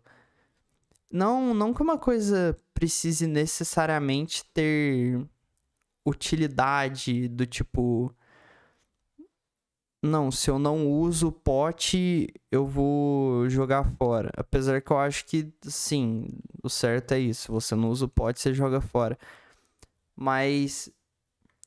Não, 1.11 1.53
não 1.53 1.73
que 1.73 1.81
uma 1.81 1.97
coisa 1.97 2.59
precise 2.73 3.25
necessariamente 3.27 4.45
ter 4.53 5.19
utilidade 6.05 7.27
do 7.27 7.45
tipo 7.45 8.13
não, 10.01 10.31
se 10.31 10.49
eu 10.49 10.57
não 10.57 10.87
uso 10.87 11.27
o 11.27 11.31
pote, 11.31 12.27
eu 12.49 12.65
vou 12.65 13.49
jogar 13.49 13.83
fora. 13.97 14.31
Apesar 14.35 14.81
que 14.81 14.91
eu 14.91 14.97
acho 14.97 15.25
que, 15.25 15.51
sim, 15.63 16.25
o 16.63 16.69
certo 16.69 17.13
é 17.13 17.19
isso. 17.19 17.51
Você 17.51 17.75
não 17.75 17.89
usa 17.89 18.05
o 18.05 18.09
pote, 18.09 18.39
você 18.39 18.53
joga 18.53 18.79
fora. 18.79 19.17
Mas 20.15 20.89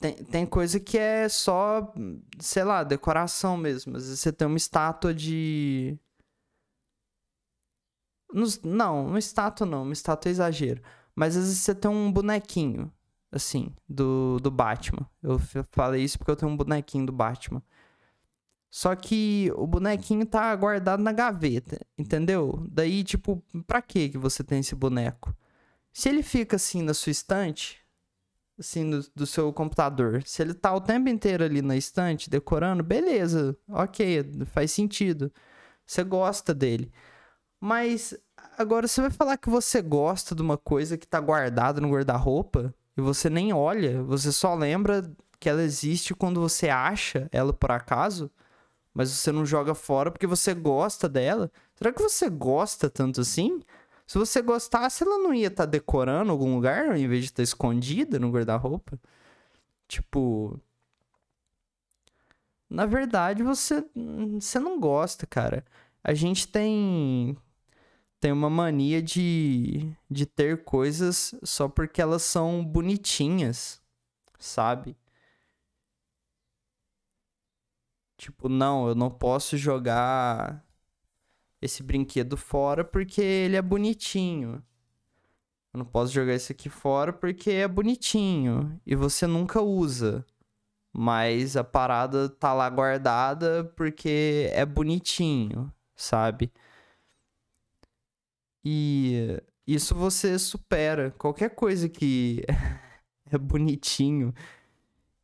tem, 0.03 0.15
tem 0.25 0.47
coisa 0.47 0.81
que 0.81 0.99
é 0.99 1.29
só, 1.29 1.93
sei 2.41 2.65
lá, 2.65 2.83
decoração 2.83 3.57
mesmo. 3.57 3.97
Às 3.97 4.05
vezes 4.05 4.21
você 4.21 4.33
tem 4.33 4.49
uma 4.49 4.57
estátua 4.57 5.15
de. 5.15 5.97
Não, 8.65 9.07
uma 9.07 9.19
estátua 9.19 9.67
não, 9.67 9.83
uma 9.85 9.93
estátua 9.93 10.29
é 10.31 10.33
exagero. 10.33 10.83
Mas 11.15 11.37
às 11.37 11.45
vezes 11.45 11.59
você 11.59 11.75
tem 11.75 11.91
um 11.91 12.11
bonequinho, 12.11 12.93
assim, 13.31 13.73
do, 13.89 14.39
do 14.41 14.51
Batman. 14.51 15.09
Eu 15.23 15.39
falei 15.71 16.03
isso 16.03 16.19
porque 16.19 16.31
eu 16.33 16.37
tenho 16.37 16.51
um 16.51 16.57
bonequinho 16.57 17.07
do 17.07 17.13
Batman. 17.13 17.63
Só 18.71 18.97
que 18.97 19.53
o 19.55 19.67
bonequinho 19.67 20.25
tá 20.27 20.55
guardado 20.57 21.03
na 21.03 21.13
gaveta, 21.13 21.79
entendeu? 21.99 22.67
Daí, 22.71 23.05
tipo, 23.05 23.43
pra 23.67 23.83
que 23.83 24.09
que 24.09 24.19
você 24.19 24.43
tem 24.43 24.61
esse 24.61 24.75
boneco? 24.75 25.37
Se 25.93 26.09
ele 26.09 26.23
fica 26.23 26.57
assim 26.57 26.83
na 26.83 26.95
sua 26.95 27.13
estante, 27.13 27.82
assim, 28.63 28.91
do, 28.91 29.05
do, 29.15 29.27
seu 29.27 29.53
computador, 29.53 30.23
se 30.25 30.43
ele 30.43 30.55
tá 30.55 30.75
o 30.75 30.81
tempo 30.81 31.09
inteiro 31.09 31.45
ali 31.45 31.63
na 31.63 31.77
estante 31.77 32.31
decorando, 32.31 32.83
beleza, 32.83 33.57
ok, 33.69 34.25
faz 34.47 34.73
sentido. 34.73 35.33
Você 35.87 36.05
gosta 36.05 36.55
dele. 36.55 36.91
Mas 37.61 38.15
agora 38.59 38.89
você 38.89 39.01
vai 39.03 39.11
falar 39.11 39.37
que 39.37 39.51
você 39.51 39.83
gosta 39.83 40.35
de 40.35 40.43
uma 40.43 40.59
coisa 40.59 40.99
que 40.99 41.07
tá 41.07 41.21
guardada 41.21 41.81
no 41.81 41.91
guarda-roupa 41.91 42.75
e 42.97 43.01
você 43.01 43.31
nem 43.31 43.53
olha, 43.53 44.03
você 44.03 44.33
só 44.33 44.55
lembra 44.55 45.11
que 45.41 45.49
ela 45.49 45.63
existe 45.63 46.15
quando 46.15 46.41
você 46.41 46.69
acha 46.69 47.29
ela 47.33 47.53
por 47.53 47.71
acaso? 47.73 48.31
mas 48.95 49.11
você 49.11 49.33
não 49.33 49.47
joga 49.47 49.75
fora 49.75 50.11
porque 50.11 50.27
você 50.27 50.55
gosta 50.55 51.09
dela. 51.09 51.51
Será 51.75 51.93
que 51.93 52.03
você 52.03 52.29
gosta 52.29 52.91
tanto 52.91 53.21
assim? 53.21 53.61
Se 54.13 54.19
você 54.19 54.43
gostasse, 54.43 55.03
ela 55.03 55.17
não 55.17 55.33
ia 55.33 55.47
estar 55.47 55.65
tá 55.65 55.71
decorando 55.71 56.31
algum 56.31 56.55
lugar 56.55 56.95
em 56.99 57.09
vez 57.09 57.23
de 57.23 57.27
estar 57.29 57.37
tá 57.37 57.43
escondida 57.43 58.19
no 58.19 58.31
guarda-roupa? 58.31 59.01
Tipo. 59.89 60.61
Na 62.69 62.85
verdade, 62.85 63.43
você, 63.43 63.83
você 64.35 64.59
não 64.61 64.79
gosta, 64.79 65.27
cara. 65.27 65.65
A 66.05 66.13
gente 66.13 66.47
tem 66.47 67.39
tem 68.21 68.33
uma 68.33 68.51
mania 68.51 69.03
de, 69.03 69.91
de 70.11 70.27
ter 70.27 70.63
coisas 70.63 71.35
só 71.43 71.67
porque 71.67 72.03
elas 72.03 72.23
são 72.23 72.63
bonitinhas, 72.63 73.81
sabe? 74.39 74.95
Tipo, 78.19 78.49
não, 78.49 78.89
eu 78.89 78.95
não 78.95 79.11
posso 79.11 79.57
jogar 79.57 80.63
esse 81.63 81.83
brinquedo 81.83 82.37
fora 82.37 82.85
porque 82.85 83.23
ele 83.23 83.57
é 83.57 83.63
bonitinho. 83.63 84.63
Eu 85.73 85.79
não 85.79 85.87
posso 85.87 86.13
jogar 86.13 86.35
esse 86.35 86.53
aqui 86.53 86.69
fora 86.69 87.13
porque 87.13 87.51
é 87.53 87.69
bonitinho 87.69 88.81
e 88.85 88.95
você 88.97 89.27
nunca 89.27 89.63
usa. 89.63 90.27
Mas 90.93 91.57
a 91.57 91.65
parada 91.65 92.29
tá 92.29 92.53
lá 92.53 92.69
guardada 92.69 93.65
porque 93.77 94.51
é 94.53 94.67
bonitinho, 94.67 95.73
sabe? 95.97 96.53
E 98.65 99.41
isso 99.67 99.95
você 99.95 100.39
supera. 100.39 101.11
Qualquer 101.13 101.51
coisa 101.55 101.89
que 101.89 102.43
é 103.31 103.39
bonitinho 103.39 104.35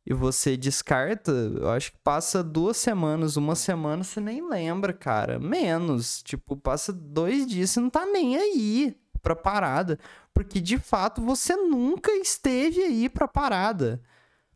e 0.09 0.13
você 0.13 0.57
descarta, 0.57 1.31
eu 1.31 1.69
acho 1.69 1.91
que 1.91 1.99
passa 1.99 2.43
duas 2.43 2.77
semanas, 2.77 3.37
uma 3.37 3.55
semana, 3.55 4.03
você 4.03 4.19
nem 4.19 4.47
lembra, 4.49 4.91
cara. 4.91 5.39
Menos. 5.39 6.23
Tipo, 6.23 6.57
passa 6.57 6.91
dois 6.91 7.45
dias, 7.45 7.69
você 7.69 7.79
não 7.79 7.91
tá 7.91 8.07
nem 8.07 8.35
aí 8.35 8.97
pra 9.21 9.35
parada, 9.35 9.99
porque 10.33 10.59
de 10.59 10.79
fato 10.79 11.21
você 11.21 11.55
nunca 11.55 12.11
esteve 12.13 12.81
aí 12.81 13.07
pra 13.07 13.27
parada. 13.27 14.01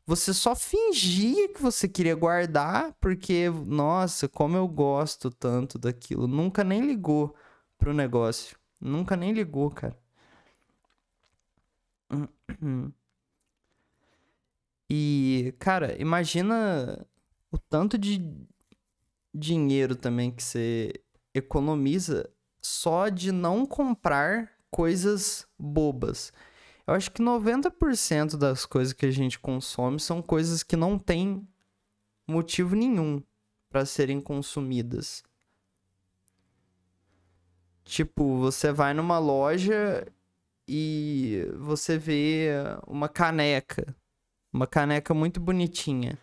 Você 0.05 0.33
só 0.33 0.55
fingia 0.55 1.49
que 1.53 1.61
você 1.61 1.87
queria 1.87 2.15
guardar, 2.15 2.93
porque, 2.99 3.49
nossa, 3.67 4.27
como 4.27 4.57
eu 4.57 4.67
gosto 4.67 5.29
tanto 5.31 5.77
daquilo. 5.79 6.27
Nunca 6.27 6.63
nem 6.63 6.81
ligou 6.81 7.35
pro 7.77 7.93
negócio. 7.93 8.57
Nunca 8.81 9.15
nem 9.15 9.33
ligou, 9.33 9.69
cara. 9.71 9.97
E, 14.95 15.55
cara, 15.57 15.99
imagina 15.99 17.03
o 17.51 17.57
tanto 17.57 17.97
de 17.97 18.21
dinheiro 19.33 19.95
também 19.95 20.29
que 20.29 20.43
você 20.43 20.93
economiza 21.33 22.29
só 22.61 23.09
de 23.09 23.31
não 23.31 23.65
comprar 23.65 24.51
coisas 24.69 25.47
bobas. 25.57 26.31
Eu 26.85 26.93
acho 26.93 27.09
que 27.09 27.23
90% 27.23 28.37
das 28.37 28.67
coisas 28.67 28.93
que 28.93 29.07
a 29.07 29.09
gente 29.09 29.39
consome 29.39 29.99
são 29.99 30.21
coisas 30.21 30.61
que 30.61 30.75
não 30.75 30.99
têm 30.99 31.47
motivo 32.27 32.75
nenhum 32.75 33.19
para 33.71 33.87
serem 33.87 34.21
consumidas. 34.21 35.23
Tipo, 37.83 38.37
você 38.37 38.71
vai 38.71 38.93
numa 38.93 39.17
loja 39.17 40.05
e 40.67 41.47
você 41.57 41.97
vê 41.97 42.49
uma 42.85 43.09
caneca, 43.09 43.95
uma 44.53 44.67
caneca 44.67 45.13
muito 45.13 45.39
bonitinha 45.39 46.17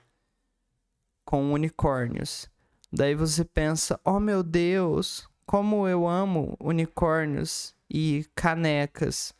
com 1.24 1.52
unicórnios. 1.52 2.48
Daí 2.92 3.14
você 3.14 3.44
pensa: 3.44 4.00
"Oh 4.04 4.20
meu 4.20 4.42
Deus, 4.42 5.28
como 5.44 5.88
eu 5.88 6.06
amo 6.06 6.56
unicórnios 6.60 7.74
e 7.90 8.24
canecas. 8.36 9.34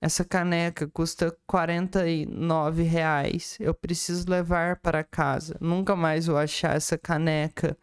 Essa 0.00 0.24
caneca 0.24 0.88
custa 0.88 1.36
49 1.46 2.82
reais. 2.82 3.56
Eu 3.60 3.72
preciso 3.72 4.28
levar 4.28 4.76
para 4.76 5.04
casa. 5.04 5.56
Nunca 5.60 5.94
mais 5.94 6.26
vou 6.26 6.36
achar 6.36 6.74
essa 6.74 6.98
caneca. 6.98 7.76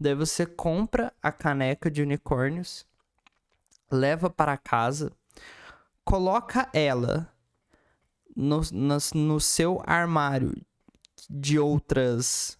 Daí 0.00 0.16
você 0.16 0.44
compra 0.44 1.12
a 1.22 1.30
caneca 1.30 1.88
de 1.88 2.02
unicórnios, 2.02 2.84
leva 3.88 4.28
para 4.28 4.56
casa, 4.56 5.12
coloca 6.04 6.68
ela 6.72 7.31
no, 8.34 8.60
no, 8.72 8.96
no 9.14 9.40
seu 9.40 9.82
armário 9.86 10.54
de 11.28 11.58
outras 11.58 12.58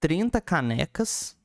30 0.00 0.40
canecas 0.40 1.36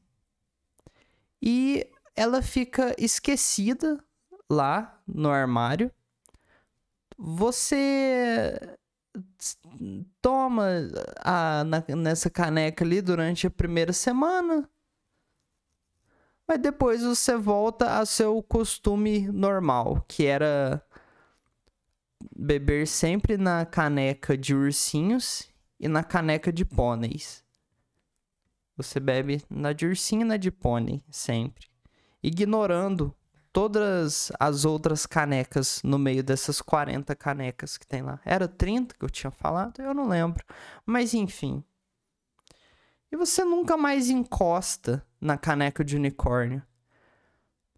e 1.41 1.89
ela 2.15 2.41
fica 2.41 2.95
esquecida 2.97 4.03
lá 4.49 4.99
no 5.07 5.29
armário. 5.29 5.91
Você 7.17 8.77
toma 10.21 10.67
a, 11.19 11.63
na, 11.63 11.83
nessa 11.95 12.29
caneca 12.29 12.83
ali 12.83 13.01
durante 13.01 13.47
a 13.47 13.51
primeira 13.51 13.93
semana. 13.93 14.69
Mas 16.47 16.59
depois 16.59 17.03
você 17.03 17.35
volta 17.35 17.97
ao 17.97 18.05
seu 18.05 18.41
costume 18.41 19.27
normal, 19.27 20.03
que 20.07 20.25
era 20.25 20.81
beber 22.35 22.87
sempre 22.87 23.37
na 23.37 23.65
caneca 23.65 24.37
de 24.37 24.53
ursinhos 24.55 25.49
e 25.79 25.87
na 25.87 26.03
caneca 26.03 26.51
de 26.51 26.65
pôneis. 26.65 27.43
Você 28.75 28.99
bebe 28.99 29.43
na 29.49 29.73
de 29.73 29.85
ursinho 29.85 30.21
e 30.21 30.25
na 30.25 30.37
de 30.37 30.51
pônei, 30.51 31.03
sempre. 31.09 31.67
Ignorando 32.21 33.15
todas 33.51 34.31
as 34.39 34.65
outras 34.65 35.07
canecas 35.07 35.81
no 35.83 35.97
meio 35.97 36.23
dessas 36.23 36.61
40 36.61 37.15
canecas 37.15 37.75
que 37.75 37.87
tem 37.87 38.03
lá. 38.03 38.19
Era 38.23 38.47
30 38.47 38.95
que 38.95 39.03
eu 39.03 39.09
tinha 39.09 39.31
falado? 39.31 39.81
Eu 39.81 39.95
não 39.95 40.07
lembro. 40.07 40.45
Mas 40.85 41.15
enfim. 41.15 41.63
E 43.11 43.17
você 43.17 43.43
nunca 43.43 43.75
mais 43.75 44.09
encosta 44.09 45.03
na 45.19 45.37
caneca 45.37 45.83
de 45.83 45.95
unicórnio. 45.95 46.61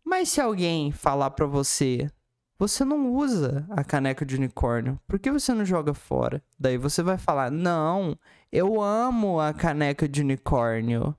Mas 0.04 0.30
se 0.30 0.41
alguém 0.41 0.91
falar 0.91 1.30
para 1.32 1.45
você, 1.45 2.12
você 2.60 2.84
não 2.86 3.13
usa 3.13 3.65
a 3.72 3.84
caneca 3.84 4.26
de 4.26 4.36
unicórnio, 4.36 5.00
por 5.08 5.17
que 5.17 5.32
você 5.32 5.54
não 5.54 5.65
joga 5.65 5.93
fora? 5.93 6.43
Daí 6.60 6.78
você 6.78 7.02
vai 7.02 7.17
falar: 7.17 7.50
"Não, 7.50 8.17
eu 8.52 8.82
amo 8.82 9.39
a 9.39 9.54
caneca 9.54 10.08
de 10.08 10.22
unicórnio. 10.22 11.15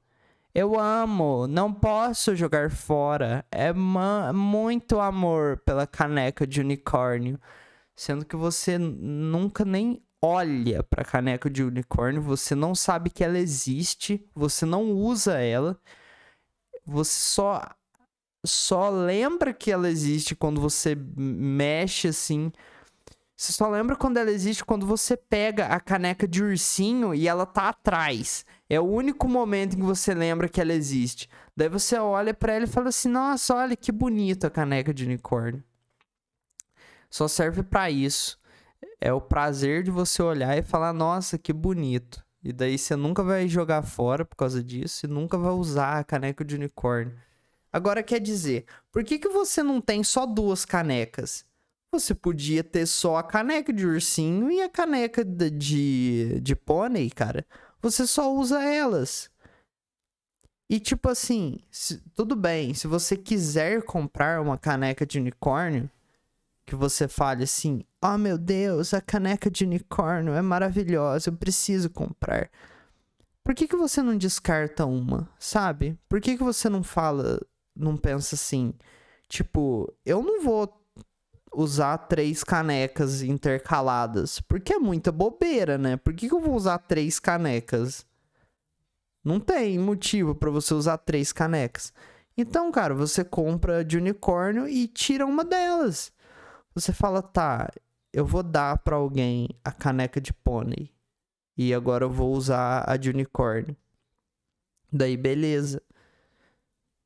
Eu 0.55 0.79
amo, 0.79 1.46
não 1.46 1.72
posso 1.72 2.35
jogar 2.37 2.70
fora. 2.70 3.44
É 3.50 3.72
muito 3.72 4.98
amor 5.00 5.59
pela 5.59 5.87
caneca 5.87 6.46
de 6.46 6.61
unicórnio. 6.61 7.40
Sendo 7.94 8.24
que 8.24 8.37
você 8.37 8.76
nunca 8.79 9.64
nem 9.64 10.03
olha 10.22 10.83
para 10.83 11.03
a 11.03 11.05
caneca 11.05 11.48
de 11.48 11.62
unicórnio, 11.62 12.20
você 12.22 12.55
não 12.55 12.74
sabe 12.74 13.11
que 13.11 13.24
ela 13.24 13.38
existe, 13.38 14.29
você 14.35 14.66
não 14.66 14.90
usa 14.92 15.38
ela. 15.38 15.81
Você 16.85 17.12
só 17.12 17.62
só 18.44 18.88
lembra 18.88 19.53
que 19.53 19.70
ela 19.70 19.88
existe 19.88 20.35
quando 20.35 20.61
você 20.61 20.96
mexe 20.96 22.09
assim 22.09 22.50
você 23.40 23.53
só 23.53 23.70
lembra 23.70 23.96
quando 23.96 24.18
ela 24.18 24.31
existe 24.31 24.62
quando 24.62 24.85
você 24.85 25.16
pega 25.16 25.64
a 25.68 25.81
caneca 25.81 26.29
de 26.29 26.42
ursinho 26.44 27.14
e 27.14 27.26
ela 27.26 27.46
tá 27.46 27.70
atrás. 27.70 28.44
É 28.68 28.79
o 28.79 28.85
único 28.85 29.26
momento 29.26 29.72
em 29.72 29.79
que 29.79 29.83
você 29.83 30.12
lembra 30.12 30.46
que 30.46 30.61
ela 30.61 30.74
existe. 30.74 31.26
Daí 31.57 31.66
você 31.70 31.96
olha 31.96 32.35
para 32.35 32.53
ela 32.53 32.66
e 32.66 32.68
fala 32.68 32.90
assim: 32.90 33.09
"Nossa, 33.09 33.55
olha 33.55 33.74
que 33.74 33.90
bonita 33.90 34.48
a 34.48 34.50
caneca 34.50 34.92
de 34.92 35.07
unicórnio". 35.07 35.64
Só 37.09 37.26
serve 37.26 37.62
para 37.62 37.90
isso. 37.90 38.38
É 39.00 39.11
o 39.11 39.22
prazer 39.22 39.85
de 39.85 39.90
você 39.90 40.22
olhar 40.22 40.59
e 40.59 40.62
falar: 40.62 40.92
"Nossa, 40.92 41.38
que 41.38 41.50
bonito". 41.55 42.22
E 42.44 42.53
daí 42.53 42.76
você 42.76 42.94
nunca 42.94 43.22
vai 43.22 43.48
jogar 43.48 43.81
fora 43.81 44.22
por 44.22 44.37
causa 44.37 44.62
disso 44.62 45.07
e 45.07 45.09
nunca 45.09 45.38
vai 45.38 45.53
usar 45.53 45.98
a 45.98 46.05
caneca 46.05 46.44
de 46.44 46.57
unicórnio. 46.57 47.16
Agora 47.72 48.02
quer 48.02 48.20
dizer, 48.20 48.64
por 48.90 49.04
que, 49.04 49.18
que 49.18 49.28
você 49.28 49.62
não 49.62 49.80
tem 49.80 50.02
só 50.02 50.26
duas 50.26 50.64
canecas? 50.64 51.44
Você 51.92 52.14
podia 52.14 52.62
ter 52.62 52.87
só 52.87 53.16
a 53.16 53.22
caneca 53.22 53.72
de 53.72 53.87
ursinho 53.87 54.50
e 54.50 54.62
a 54.62 54.68
caneca 54.68 55.24
de, 55.24 55.50
de, 55.50 56.40
de 56.40 56.56
pônei, 56.56 57.11
cara. 57.11 57.44
Você 57.80 58.06
só 58.06 58.33
usa 58.33 58.62
elas. 58.62 59.30
E 60.68 60.78
tipo 60.78 61.09
assim, 61.09 61.59
se, 61.70 61.98
tudo 62.14 62.37
bem, 62.37 62.74
se 62.74 62.87
você 62.87 63.16
quiser 63.16 63.83
comprar 63.83 64.40
uma 64.40 64.56
caneca 64.56 65.04
de 65.04 65.18
unicórnio, 65.18 65.90
que 66.64 66.76
você 66.76 67.09
fale 67.09 67.42
assim: 67.42 67.83
"Oh 68.00 68.16
meu 68.16 68.38
Deus, 68.38 68.94
a 68.94 69.00
caneca 69.00 69.50
de 69.50 69.64
unicórnio 69.64 70.33
é 70.35 70.42
maravilhosa, 70.42 71.30
eu 71.30 71.37
preciso 71.37 71.90
comprar". 71.90 72.48
Por 73.42 73.52
que 73.52 73.66
que 73.66 73.74
você 73.74 74.00
não 74.00 74.16
descarta 74.16 74.87
uma, 74.87 75.28
sabe? 75.38 75.98
Por 76.09 76.20
que 76.20 76.37
que 76.37 76.44
você 76.44 76.68
não 76.68 76.85
fala, 76.85 77.40
não 77.80 77.96
pensa 77.96 78.34
assim, 78.34 78.74
tipo, 79.28 79.92
eu 80.04 80.22
não 80.22 80.42
vou 80.42 80.72
usar 81.54 81.98
três 81.98 82.44
canecas 82.44 83.22
intercaladas? 83.22 84.40
Porque 84.40 84.74
é 84.74 84.78
muita 84.78 85.10
bobeira, 85.10 85.76
né? 85.76 85.96
Por 85.96 86.14
que, 86.14 86.28
que 86.28 86.34
eu 86.34 86.40
vou 86.40 86.54
usar 86.54 86.78
três 86.78 87.18
canecas? 87.18 88.06
Não 89.24 89.38
tem 89.38 89.78
motivo 89.78 90.34
para 90.34 90.50
você 90.50 90.72
usar 90.72 90.98
três 90.98 91.32
canecas. 91.32 91.92
Então, 92.36 92.70
cara, 92.72 92.94
você 92.94 93.22
compra 93.22 93.84
de 93.84 93.98
unicórnio 93.98 94.66
e 94.66 94.86
tira 94.86 95.26
uma 95.26 95.44
delas. 95.44 96.12
Você 96.74 96.92
fala, 96.92 97.20
tá, 97.20 97.70
eu 98.12 98.24
vou 98.24 98.42
dar 98.42 98.78
para 98.78 98.96
alguém 98.96 99.48
a 99.64 99.70
caneca 99.70 100.20
de 100.20 100.32
pônei. 100.32 100.90
E 101.56 101.74
agora 101.74 102.04
eu 102.04 102.10
vou 102.10 102.32
usar 102.32 102.84
a 102.88 102.96
de 102.96 103.10
unicórnio. 103.10 103.76
Daí, 104.90 105.16
beleza. 105.16 105.82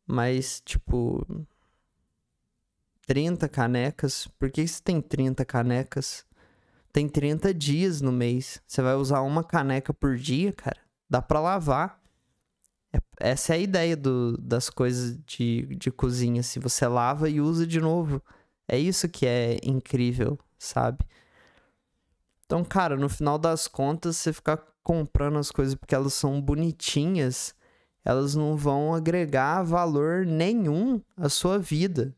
Mas, 0.07 0.61
tipo, 0.64 1.27
30 3.07 3.49
canecas. 3.49 4.27
Por 4.38 4.51
que 4.51 4.67
você 4.67 4.83
tem 4.83 5.01
30 5.01 5.45
canecas? 5.45 6.25
Tem 6.93 7.09
30 7.09 7.53
dias 7.53 8.01
no 8.01 8.12
mês. 8.12 8.62
Você 8.67 8.83
vai 8.83 8.95
usar 8.95 9.21
uma 9.23 9.43
caneca 9.43 9.93
por 9.93 10.17
dia, 10.17 10.53
cara? 10.53 10.79
Dá 11.09 11.21
pra 11.21 11.40
lavar. 11.40 12.01
É, 12.93 12.99
essa 13.19 13.55
é 13.55 13.57
a 13.57 13.61
ideia 13.61 13.97
do, 13.97 14.37
das 14.38 14.71
coisas 14.71 15.19
de, 15.27 15.67
de 15.77 15.90
cozinha. 15.90 16.43
Se 16.43 16.59
você 16.59 16.87
lava 16.87 17.29
e 17.29 17.40
usa 17.40 17.67
de 17.67 17.81
novo. 17.81 18.23
É 18.67 18.79
isso 18.79 19.09
que 19.09 19.27
é 19.27 19.59
incrível, 19.62 20.38
sabe? 20.59 21.05
Então, 22.47 22.64
cara, 22.64 22.97
no 22.97 23.09
final 23.09 23.38
das 23.38 23.69
contas, 23.69 24.17
você 24.17 24.33
ficar 24.33 24.59
comprando 24.83 25.38
as 25.38 25.51
coisas 25.51 25.75
porque 25.75 25.95
elas 25.95 26.14
são 26.14 26.40
bonitinhas, 26.40 27.55
elas 28.05 28.35
não 28.35 28.57
vão 28.57 28.95
agregar 28.95 29.62
valor 29.62 30.27
nenhum 30.27 31.01
à 31.17 31.29
sua 31.29 31.59
vida. 31.59 32.14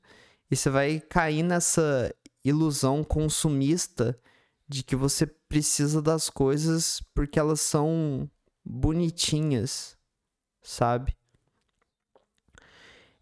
E 0.50 0.56
você 0.56 0.68
vai 0.68 1.00
cair 1.00 1.42
nessa 1.42 2.14
ilusão 2.44 3.04
consumista 3.04 4.18
de 4.68 4.82
que 4.82 4.96
você 4.96 5.26
precisa 5.26 6.02
das 6.02 6.28
coisas 6.28 7.00
porque 7.14 7.38
elas 7.38 7.60
são 7.60 8.28
bonitinhas, 8.64 9.96
sabe? 10.62 11.16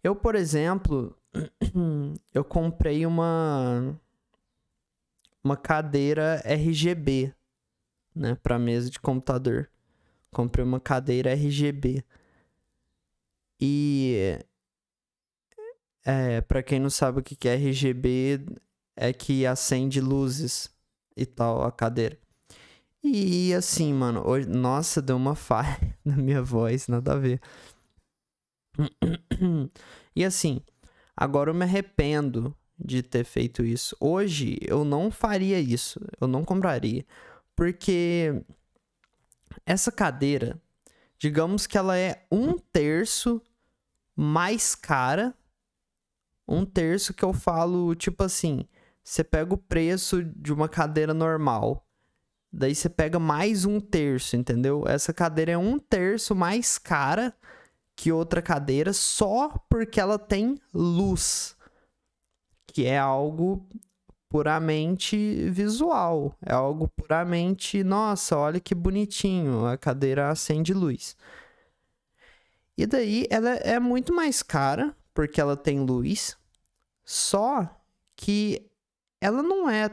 Eu, 0.03 0.15
por 0.15 0.35
exemplo, 0.35 1.15
eu 2.33 2.43
comprei 2.43 3.05
uma 3.05 3.95
uma 5.43 5.55
cadeira 5.55 6.41
RGB, 6.43 7.31
né, 8.15 8.35
para 8.41 8.57
mesa 8.57 8.89
de 8.89 8.99
computador. 8.99 9.69
Comprei 10.31 10.65
uma 10.65 10.79
cadeira 10.79 11.33
RGB. 11.33 12.03
E 13.59 14.39
é, 16.05 16.41
para 16.41 16.61
quem 16.61 16.79
não 16.79 16.89
sabe 16.89 17.19
o 17.19 17.23
que 17.23 17.47
é 17.47 17.55
RGB, 17.55 18.45
é 18.95 19.11
que 19.11 19.45
acende 19.45 19.99
luzes 19.99 20.69
e 21.17 21.25
tal 21.25 21.63
a 21.63 21.71
cadeira. 21.71 22.17
E 23.03 23.53
assim, 23.53 23.93
mano, 23.93 24.27
hoje, 24.27 24.47
nossa, 24.47 25.01
deu 25.01 25.15
uma 25.15 25.35
falha 25.35 25.97
na 26.03 26.15
minha 26.15 26.41
voz, 26.41 26.87
nada 26.87 27.13
a 27.13 27.17
ver. 27.17 27.41
E 30.15 30.23
assim, 30.23 30.61
agora 31.15 31.49
eu 31.49 31.53
me 31.53 31.63
arrependo 31.63 32.55
de 32.77 33.03
ter 33.03 33.23
feito 33.23 33.63
isso. 33.63 33.95
Hoje 33.99 34.57
eu 34.61 34.83
não 34.83 35.11
faria 35.11 35.59
isso, 35.59 35.99
eu 36.19 36.27
não 36.27 36.43
compraria, 36.43 37.05
porque 37.55 38.41
essa 39.65 39.91
cadeira, 39.91 40.61
digamos 41.25 41.65
que 41.65 41.77
ela 41.77 41.97
é 41.97 42.25
um 42.31 42.57
terço 42.57 43.41
mais 44.15 44.75
cara, 44.75 45.33
um 46.47 46.63
terço 46.63 47.13
que 47.13 47.25
eu 47.25 47.33
falo 47.33 47.95
tipo 47.95 48.23
assim, 48.23 48.67
você 49.03 49.23
pega 49.23 49.53
o 49.53 49.57
preço 49.57 50.23
de 50.23 50.53
uma 50.53 50.69
cadeira 50.69 51.13
normal 51.13 51.85
Daí 52.57 52.73
você 52.73 52.87
pega 52.87 53.19
mais 53.19 53.65
um 53.65 53.81
terço, 53.81 54.37
entendeu? 54.37 54.85
Essa 54.87 55.13
cadeira 55.13 55.51
é 55.51 55.57
um 55.57 55.77
terço 55.77 56.33
mais 56.33 56.77
cara 56.77 57.33
que 57.93 58.13
outra 58.13 58.41
cadeira 58.41 58.93
só 58.93 59.49
porque 59.69 59.99
ela 59.99 60.17
tem 60.17 60.57
luz, 60.73 61.57
que 62.65 62.85
é 62.85 62.97
algo 62.97 63.67
puramente 64.35 65.49
visual, 65.49 66.35
é 66.45 66.51
algo 66.51 66.89
puramente, 66.89 67.85
nossa, 67.85 68.37
olha 68.37 68.59
que 68.59 68.75
bonitinho, 68.75 69.65
a 69.65 69.77
cadeira 69.77 70.29
acende 70.29 70.73
luz. 70.73 71.15
E 72.77 72.85
daí 72.85 73.25
ela 73.29 73.51
é 73.51 73.79
muito 73.79 74.13
mais 74.13 74.43
cara 74.43 74.93
porque 75.13 75.39
ela 75.39 75.55
tem 75.55 75.79
luz, 75.79 76.35
só 77.05 77.81
que 78.13 78.69
ela 79.21 79.41
não 79.41 79.69
é 79.69 79.89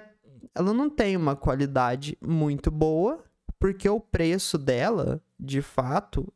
ela 0.57 0.75
não 0.75 0.91
tem 0.91 1.17
uma 1.17 1.37
qualidade 1.37 2.19
muito 2.21 2.69
boa, 2.69 3.23
porque 3.61 3.89
o 3.89 4.01
preço 4.01 4.59
dela, 4.59 5.23
de 5.39 5.63
fato, 5.63 6.27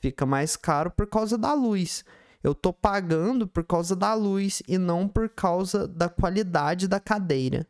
fica 0.00 0.26
mais 0.26 0.56
caro 0.56 0.90
por 0.90 1.06
causa 1.06 1.38
da 1.38 1.54
luz. 1.54 2.04
Eu 2.44 2.54
tô 2.54 2.74
pagando 2.74 3.48
por 3.48 3.64
causa 3.64 3.96
da 3.96 4.12
luz 4.12 4.62
e 4.68 4.76
não 4.76 5.08
por 5.08 5.30
causa 5.30 5.88
da 5.88 6.10
qualidade 6.10 6.86
da 6.86 7.00
cadeira. 7.00 7.66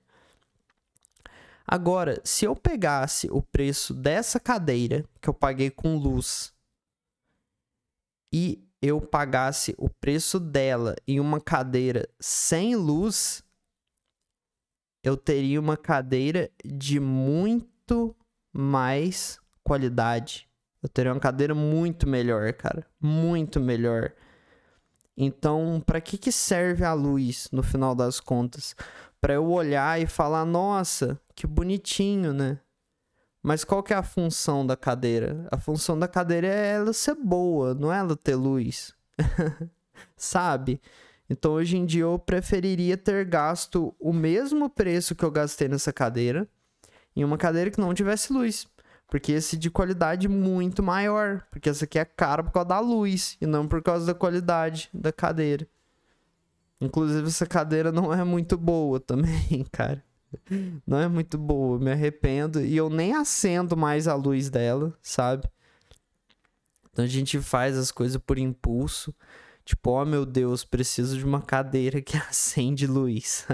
Agora, 1.65 2.21
se 2.25 2.45
eu 2.45 2.57
pegasse 2.57 3.29
o 3.31 3.41
preço 3.41 3.95
dessa 3.95 4.41
cadeira 4.41 5.05
que 5.21 5.29
eu 5.29 5.33
paguei 5.33 5.71
com 5.71 5.97
luz 5.97 6.53
e 8.33 8.67
eu 8.83 9.01
pagasse 9.01 9.77
o 9.79 9.89
preço 9.89 10.41
dela 10.41 10.97
em 11.07 11.21
uma 11.21 11.41
cadeira 11.41 12.09
sem 12.19 12.75
luz, 12.75 13.45
eu 15.05 15.17
teria 15.17 15.61
uma 15.61 15.77
cadeira 15.77 16.51
de 16.65 16.99
muito 16.99 18.15
mais 18.53 19.39
qualidade. 19.63 20.49
Eu 20.83 20.89
teria 20.89 21.13
uma 21.13 21.21
cadeira 21.21 21.55
muito 21.55 22.09
melhor, 22.09 22.53
cara, 22.55 22.85
muito 23.01 23.61
melhor. 23.61 24.13
Então, 25.17 25.83
para 25.85 26.01
que 26.01 26.19
que 26.19 26.33
serve 26.33 26.85
a 26.85 26.93
luz 26.93 27.49
no 27.53 27.63
final 27.63 27.95
das 27.95 28.19
contas? 28.21 28.75
Para 29.21 29.35
eu 29.35 29.47
olhar 29.51 30.01
e 30.01 30.07
falar, 30.07 30.45
nossa, 30.45 31.19
que 31.35 31.47
bonitinho, 31.47 32.33
né? 32.33 32.59
Mas 33.43 33.63
qual 33.63 33.83
que 33.83 33.93
é 33.93 33.97
a 33.97 34.03
função 34.03 34.67
da 34.67 34.77
cadeira? 34.77 35.47
A 35.53 35.59
função 35.59 35.99
da 35.99 36.09
cadeira 36.09 36.47
é 36.47 36.73
ela 36.75 36.93
ser 36.93 37.15
boa, 37.15 37.75
não 37.75 37.93
é 37.93 37.99
ela 37.99 38.17
ter 38.17 38.35
luz. 38.35 38.95
Sabe? 40.17 40.81
Então 41.29 41.53
hoje 41.53 41.77
em 41.77 41.85
dia 41.85 42.03
eu 42.03 42.19
preferiria 42.19 42.97
ter 42.97 43.25
gasto 43.25 43.95
o 44.01 44.13
mesmo 44.13 44.69
preço 44.69 45.15
que 45.15 45.25
eu 45.25 45.31
gastei 45.31 45.69
nessa 45.69 45.93
cadeira 45.93 46.49
em 47.17 47.25
uma 47.25 47.39
cadeira 47.39 47.71
que 47.71 47.81
não 47.81 47.95
tivesse 47.95 48.33
luz. 48.33 48.67
Porque 49.15 49.31
esse 49.31 49.57
de 49.57 49.71
qualidade 49.71 50.27
muito 50.27 50.83
maior. 50.83 51.47
Porque 51.49 51.69
essa 51.69 51.85
aqui 51.85 52.01
é 52.01 52.05
cara 52.05 52.43
por 52.43 52.51
causa 52.51 52.71
da 52.71 52.81
luz 52.81 53.37
e 53.41 53.47
não 53.47 53.69
por 53.69 53.81
causa 53.81 54.05
da 54.05 54.13
qualidade 54.13 54.91
da 54.93 55.13
cadeira. 55.13 55.69
Inclusive, 56.81 57.29
essa 57.29 57.47
cadeira 57.47 57.93
não 57.93 58.13
é 58.13 58.25
muito 58.25 58.59
boa 58.59 58.99
também, 58.99 59.65
cara. 59.71 60.03
Não 60.85 60.99
é 60.99 61.07
muito 61.07 61.39
boa, 61.39 61.79
me 61.79 61.93
arrependo. 61.93 62.61
E 62.61 62.77
eu 62.77 62.91
nem 62.91 63.15
acendo 63.15 63.77
mais 63.77 64.09
a 64.09 64.17
luz 64.17 64.51
dela, 64.51 64.93
sabe? 65.01 65.49
Então 66.91 67.05
a 67.05 67.09
gente 67.09 67.39
faz 67.39 67.79
as 67.79 67.93
coisas 67.93 68.21
por 68.21 68.37
impulso. 68.37 69.15
Tipo, 69.65 69.93
oh 69.93 70.05
meu 70.05 70.27
Deus, 70.27 70.65
preciso 70.65 71.17
de 71.17 71.25
uma 71.25 71.41
cadeira 71.41 72.03
que 72.03 72.17
acende 72.19 72.85
luz. 72.85 73.47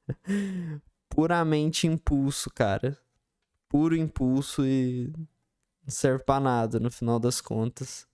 Puramente 1.10 1.86
impulso, 1.86 2.48
cara. 2.48 2.96
Puro 3.70 3.96
impulso 3.96 4.66
e 4.66 5.12
não 5.84 5.90
serve 5.90 6.24
pra 6.24 6.40
nada 6.40 6.80
no 6.80 6.90
final 6.90 7.20
das 7.20 7.40
contas. 7.40 8.06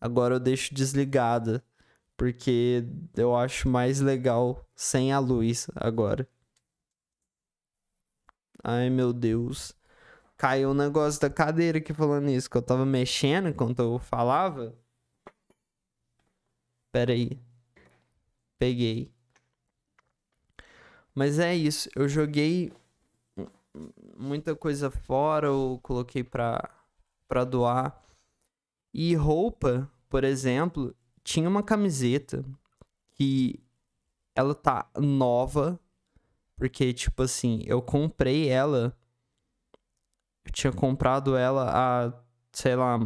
Agora 0.00 0.36
eu 0.36 0.40
deixo 0.40 0.72
desligada, 0.72 1.64
porque 2.16 2.84
eu 3.16 3.36
acho 3.36 3.68
mais 3.68 4.00
legal 4.00 4.64
sem 4.74 5.12
a 5.12 5.18
luz 5.18 5.66
agora. 5.74 6.28
Ai 8.62 8.88
meu 8.88 9.12
Deus. 9.12 9.74
Caiu 10.36 10.68
o 10.70 10.72
um 10.72 10.74
negócio 10.74 11.20
da 11.20 11.30
cadeira 11.30 11.78
aqui 11.78 11.92
falando 11.92 12.30
isso, 12.30 12.48
que 12.48 12.56
eu 12.56 12.62
tava 12.62 12.86
mexendo 12.86 13.48
enquanto 13.48 13.80
eu 13.80 13.98
falava. 13.98 14.74
Pera 16.92 17.12
aí. 17.12 17.40
Peguei. 18.58 19.12
Mas 21.14 21.38
é 21.38 21.54
isso. 21.54 21.88
Eu 21.96 22.08
joguei 22.08 22.72
muita 24.16 24.54
coisa 24.56 24.90
fora, 24.90 25.48
eu 25.48 25.78
coloquei 25.82 26.24
pra, 26.24 26.70
pra 27.28 27.44
doar. 27.44 28.02
E 28.92 29.14
roupa, 29.14 29.90
por 30.08 30.24
exemplo, 30.24 30.94
tinha 31.22 31.48
uma 31.48 31.62
camiseta 31.62 32.44
que 33.12 33.62
ela 34.34 34.54
tá 34.54 34.88
nova. 34.96 35.78
Porque, 36.56 36.92
tipo 36.92 37.22
assim, 37.22 37.62
eu 37.66 37.82
comprei 37.82 38.48
ela. 38.48 38.96
Eu 40.44 40.52
tinha 40.52 40.72
comprado 40.72 41.36
ela 41.36 41.70
há, 41.72 42.12
sei 42.52 42.76
lá, 42.76 42.98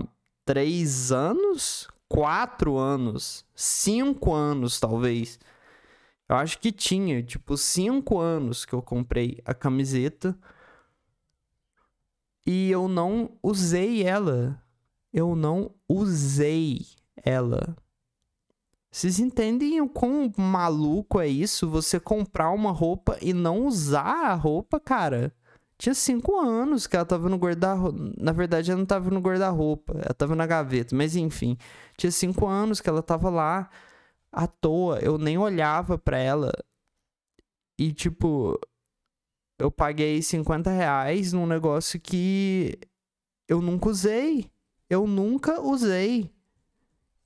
três 0.44 1.10
anos? 1.12 1.88
quatro 2.08 2.78
anos, 2.78 3.44
cinco 3.54 4.34
anos 4.34 4.80
talvez. 4.80 5.38
Eu 6.28 6.36
acho 6.36 6.58
que 6.58 6.72
tinha, 6.72 7.22
tipo, 7.22 7.56
cinco 7.56 8.18
anos 8.18 8.64
que 8.64 8.72
eu 8.72 8.82
comprei 8.82 9.40
a 9.44 9.54
camiseta 9.54 10.36
e 12.48 12.70
eu 12.70 12.88
não 12.88 13.30
usei 13.42 14.02
ela. 14.02 14.58
Eu 15.12 15.36
não 15.36 15.70
usei 15.86 16.86
ela. 17.22 17.76
Vocês 18.90 19.18
entendem 19.18 19.82
o 19.82 19.88
quão 19.88 20.32
maluco 20.34 21.20
é 21.20 21.28
isso? 21.28 21.68
Você 21.68 22.00
comprar 22.00 22.50
uma 22.50 22.72
roupa 22.72 23.18
e 23.20 23.34
não 23.34 23.66
usar 23.66 24.30
a 24.30 24.34
roupa, 24.34 24.80
cara? 24.80 25.30
Tinha 25.76 25.94
cinco 25.94 26.40
anos 26.40 26.86
que 26.86 26.96
ela 26.96 27.04
tava 27.04 27.28
no 27.28 27.36
guarda-roupa. 27.36 27.98
Na 28.16 28.32
verdade, 28.32 28.70
ela 28.70 28.78
não 28.78 28.86
tava 28.86 29.10
no 29.10 29.20
guarda-roupa, 29.20 29.92
ela 30.02 30.14
tava 30.14 30.34
na 30.34 30.46
gaveta. 30.46 30.96
Mas 30.96 31.16
enfim, 31.16 31.54
tinha 31.98 32.10
cinco 32.10 32.46
anos 32.46 32.80
que 32.80 32.88
ela 32.88 33.02
tava 33.02 33.28
lá 33.28 33.68
à 34.32 34.46
toa. 34.46 35.00
Eu 35.00 35.18
nem 35.18 35.36
olhava 35.36 35.98
pra 35.98 36.16
ela. 36.16 36.50
E 37.78 37.92
tipo, 37.92 38.58
eu 39.58 39.70
paguei 39.70 40.22
50 40.22 40.70
reais 40.70 41.32
num 41.32 41.46
negócio 41.46 41.98
que 42.00 42.78
eu 43.48 43.60
nunca 43.60 43.88
usei. 43.88 44.50
Eu 44.88 45.06
nunca 45.06 45.60
usei. 45.60 46.30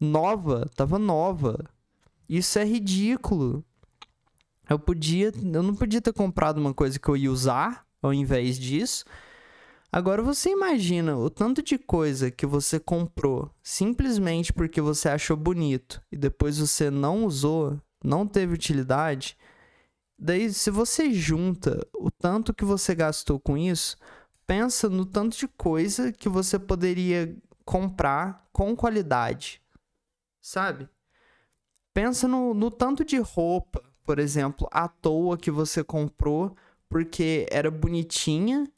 Nova, 0.01 0.69
tava 0.75 0.99
nova. 0.99 1.59
Isso 2.29 2.59
é 2.59 2.65
ridículo. 2.65 3.65
Eu 4.69 4.79
podia, 4.79 5.33
eu 5.37 5.63
não 5.63 5.75
podia 5.75 6.01
ter 6.01 6.13
comprado 6.13 6.59
uma 6.59 6.73
coisa 6.73 6.99
que 6.99 7.09
eu 7.09 7.17
ia 7.17 7.31
usar 7.31 7.87
ao 8.01 8.13
invés 8.13 8.59
disso. 8.59 9.05
Agora 9.93 10.23
você 10.23 10.51
imagina 10.51 11.17
o 11.19 11.29
tanto 11.29 11.63
de 11.63 11.77
coisa 11.77 12.31
que 12.31 12.47
você 12.47 12.81
comprou 12.81 13.51
simplesmente 13.63 14.51
porque 14.51 14.81
você 14.81 15.11
achou 15.11 15.37
bonito 15.37 16.01
e 16.11 16.17
depois 16.17 16.59
você 16.59 16.91
não 16.91 17.27
usou, 17.27 17.79
não 18.03 18.27
teve 18.27 18.55
utilidade. 18.55 19.37
Daí, 20.25 20.53
se 20.53 20.71
você 20.71 21.13
junta 21.13 21.85
o 21.93 22.09
tanto 22.09 22.55
que 22.55 22.65
você 22.65 22.95
gastou 22.95 23.41
com 23.41 23.59
isso, 23.59 23.97
pensa 24.47 24.89
no 24.89 25.05
tanto 25.05 25.37
de 25.37 25.49
coisa 25.49 26.13
que 26.13 26.29
você 26.29 26.61
poderia 26.61 27.37
comprar 27.65 28.49
com 28.53 28.77
qualidade, 28.77 29.61
sabe? 30.41 30.89
Pensa 31.93 32.29
no, 32.29 32.55
no 32.55 32.71
tanto 32.71 33.05
de 33.05 33.19
roupa, 33.19 33.83
por 34.05 34.21
exemplo, 34.21 34.69
à 34.71 34.87
toa 34.87 35.37
que 35.37 35.51
você 35.51 35.83
comprou 35.83 36.57
porque 36.89 37.45
era 37.51 37.69
bonitinha. 37.69 38.71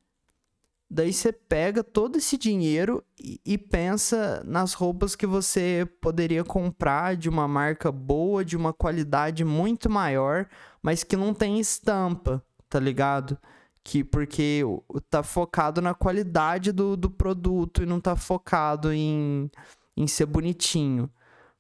Daí 0.95 1.13
você 1.13 1.33
pega 1.33 1.83
todo 1.83 2.19
esse 2.19 2.39
dinheiro 2.39 3.03
e, 3.19 3.59
pensa 3.59 4.45
nas 4.47 4.75
roupas 4.75 5.17
que 5.17 5.27
você 5.27 5.85
poderia 6.01 6.45
comprar 6.45 7.17
de 7.17 7.29
uma 7.29 7.49
marca 7.49 7.91
boa, 7.91 8.45
de 8.45 8.57
uma 8.57 8.73
qualidade 8.73 9.45
muito 9.45 9.91
maior, 9.91 10.49
mas 10.81 11.03
que 11.03 11.17
não 11.17 11.35
tem 11.35 11.59
estampa, 11.59 12.41
tá 12.71 12.79
ligado? 12.79 13.37
Que 13.83 14.05
porque 14.05 14.63
tá 15.11 15.25
focado 15.25 15.83
na 15.83 15.95
qualidade 15.95 16.71
do, 16.71 16.97
do 16.97 17.11
produto 17.11 17.83
e 17.83 17.87
não 17.87 17.99
tá 17.99 18.15
focado 18.15 18.93
em, 18.93 19.51
em 19.97 20.07
ser 20.07 20.27
bonitinho. 20.27 21.11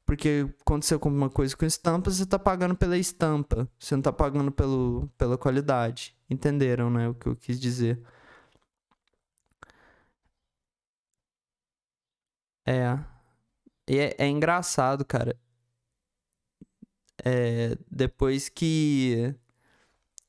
Porque 0.07 0.49
quando 0.64 0.85
você 0.85 0.97
compra 0.97 1.18
uma 1.18 1.31
coisa 1.31 1.57
com 1.57 1.64
estampa, 1.64 2.09
você 2.09 2.25
tá 2.25 2.38
pagando 2.38 2.77
pela 2.77 2.97
estampa. 2.97 3.68
Você 3.81 3.97
não 3.97 4.03
tá 4.03 4.12
pagando 4.12 4.53
pelo, 4.53 5.11
pela 5.18 5.37
qualidade. 5.37 6.14
Entenderam, 6.31 6.88
né? 6.88 7.09
O 7.09 7.14
que 7.14 7.27
eu 7.27 7.35
quis 7.35 7.59
dizer. 7.59 8.01
É. 12.66 12.98
E 13.88 13.98
é, 13.98 14.14
é 14.18 14.29
engraçado, 14.29 15.05
cara. 15.05 15.37
É, 17.24 17.77
depois 17.90 18.48
que. 18.48 19.35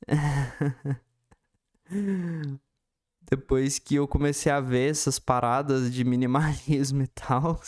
depois 3.22 3.80
que 3.80 3.96
eu 3.96 4.08
comecei 4.08 4.52
a 4.52 4.60
ver 4.60 4.92
essas 4.92 5.18
paradas 5.18 5.92
de 5.92 6.04
minimalismo 6.04 7.02
e 7.04 7.08
tal. 7.08 7.60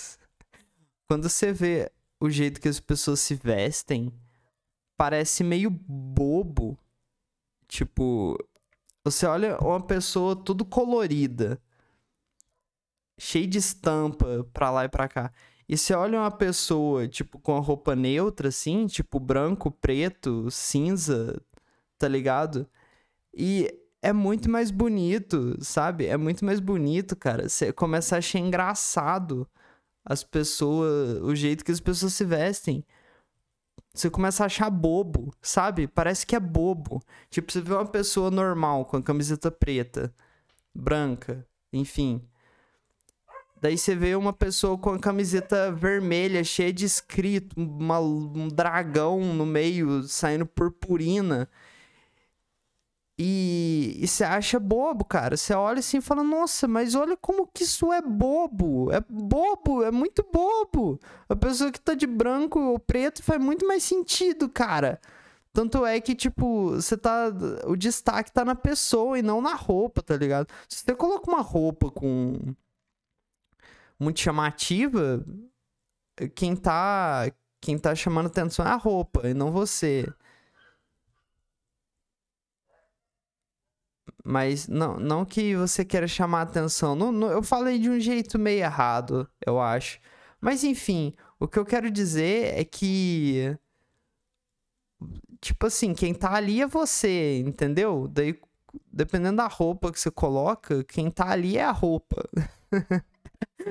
Quando 1.08 1.30
você 1.30 1.54
vê 1.54 1.92
o 2.20 2.30
jeito 2.30 2.60
que 2.60 2.68
as 2.68 2.80
pessoas 2.80 3.20
se 3.22 3.36
vestem, 3.36 4.14
parece 4.98 5.44
meio 5.44 5.70
bobo. 5.70 6.78
Tipo, 7.68 8.38
você 9.04 9.26
olha 9.26 9.58
uma 9.60 9.82
pessoa 9.82 10.36
tudo 10.36 10.66
colorida, 10.66 11.62
cheio 13.18 13.48
de 13.48 13.58
estampa 13.58 14.48
pra 14.54 14.72
lá 14.72 14.86
e 14.86 14.90
pra 14.90 15.08
cá. 15.08 15.32
E 15.68 15.78
você 15.78 15.94
olha 15.94 16.20
uma 16.20 16.32
pessoa, 16.32 17.08
tipo, 17.08 17.40
com 17.40 17.56
a 17.58 17.60
roupa 17.60 17.96
neutra, 17.96 18.50
assim, 18.50 18.88
tipo, 18.88 19.20
branco, 19.20 19.70
preto, 19.70 20.50
cinza, 20.50 21.42
tá 21.98 22.08
ligado? 22.08 22.68
E 23.34 23.70
é 24.02 24.14
muito 24.14 24.50
mais 24.50 24.72
bonito, 24.72 25.58
sabe? 25.62 26.06
É 26.06 26.18
muito 26.18 26.46
mais 26.46 26.60
bonito, 26.60 27.16
cara. 27.16 27.50
Você 27.50 27.74
começa 27.74 28.16
a 28.16 28.20
achar 28.20 28.40
engraçado 28.40 29.48
as 30.06 30.24
pessoas, 30.24 31.22
o 31.22 31.36
jeito 31.36 31.66
que 31.66 31.72
as 31.72 31.82
pessoas 31.82 32.14
se 32.14 32.24
vestem. 32.24 32.86
Você 33.94 34.10
começa 34.10 34.44
a 34.44 34.46
achar 34.46 34.70
bobo, 34.70 35.34
sabe? 35.42 35.88
Parece 35.88 36.26
que 36.26 36.36
é 36.36 36.40
bobo. 36.40 37.02
Tipo, 37.30 37.52
você 37.52 37.62
vê 37.62 37.74
uma 37.74 37.86
pessoa 37.86 38.32
normal 38.32 38.86
com 38.86 38.98
a 38.98 39.04
camiseta 39.04 39.52
preta, 39.52 40.14
branca, 40.74 41.46
enfim. 41.74 42.22
Daí 43.62 43.78
você 43.78 43.96
vê 43.96 44.16
uma 44.16 44.34
pessoa 44.34 44.78
com 44.78 44.92
a 44.92 45.00
camiseta 45.00 45.72
vermelha, 45.72 46.44
cheia 46.44 46.72
de 46.72 46.86
escrito, 46.86 47.56
uma, 47.60 48.00
um 48.00 48.48
dragão 48.48 49.20
no 49.34 49.46
meio, 49.46 50.04
saindo 50.04 50.46
purpurina. 50.46 51.50
E, 53.20 54.00
você 54.06 54.24
acha 54.24 54.60
bobo, 54.60 55.04
cara. 55.04 55.36
Você 55.36 55.54
olha 55.54 55.80
assim 55.80 55.98
e 55.98 56.02
fala, 56.02 56.24
nossa, 56.24 56.68
mas 56.68 56.94
olha 56.94 57.18
como 57.18 57.48
que 57.48 57.64
isso 57.64 57.92
é 57.92 58.00
bobo. 58.02 58.92
É 58.92 59.02
bobo, 59.10 59.84
é 59.84 59.90
muito 59.92 60.24
bobo. 60.32 61.00
A 61.28 61.36
pessoa 61.36 61.72
que 61.72 61.82
tá 61.82 61.96
de 61.96 62.06
branco 62.06 62.60
ou 62.60 62.78
preto 62.78 63.24
faz 63.24 63.42
muito 63.42 63.68
mais 63.68 63.84
sentido, 63.84 64.48
cara. 64.48 65.02
Tanto 65.52 65.84
é 65.86 66.00
que, 66.00 66.14
tipo, 66.14 66.72
você 66.76 66.96
tá. 66.96 67.32
O 67.66 67.76
destaque 67.76 68.32
tá 68.32 68.46
na 68.46 68.54
pessoa 68.56 69.18
e 69.18 69.24
não 69.24 69.42
na 69.42 69.56
roupa, 69.56 70.04
tá 70.04 70.16
ligado? 70.16 70.48
Se 70.70 70.84
você 70.86 70.94
coloca 70.96 71.30
uma 71.32 71.42
roupa 71.42 71.90
com. 71.90 72.38
Muito 74.00 74.20
chamativa, 74.20 75.26
quem 76.36 76.56
tá. 76.56 77.32
Quem 77.60 77.78
tá 77.78 77.96
chamando 77.96 78.28
atenção 78.28 78.66
é 78.66 78.70
a 78.70 78.76
roupa 78.76 79.28
e 79.28 79.34
não 79.34 79.52
você. 79.52 80.08
Mas 84.24 84.68
não, 84.68 85.00
não 85.00 85.26
que 85.26 85.56
você 85.56 85.84
queira 85.86 86.08
chamar 86.08 86.42
atenção. 86.44 86.96
Não, 86.96 87.12
não, 87.12 87.30
eu 87.32 87.42
falei 87.42 87.80
de 87.80 87.90
um 87.90 88.00
jeito 88.00 88.38
meio 88.38 88.60
errado, 88.60 89.28
eu 89.46 89.60
acho. 89.60 90.00
Mas 90.40 90.64
enfim, 90.64 91.16
o 91.40 91.48
que 91.48 91.58
eu 91.58 91.66
quero 91.66 91.90
dizer 91.90 92.58
é 92.60 92.64
que. 92.64 93.58
Tipo 95.42 95.68
assim, 95.68 95.94
quem 95.94 96.14
tá 96.14 96.34
ali 96.34 96.62
é 96.62 96.68
você, 96.68 97.40
entendeu? 97.40 98.08
Daí, 98.08 98.40
dependendo 98.92 99.38
da 99.38 99.48
roupa 99.48 99.92
que 99.92 100.00
você 100.00 100.12
coloca, 100.12 100.84
quem 100.84 101.10
tá 101.12 101.30
ali 101.32 101.58
é 101.58 101.64
a 101.64 101.72
roupa. 101.72 102.28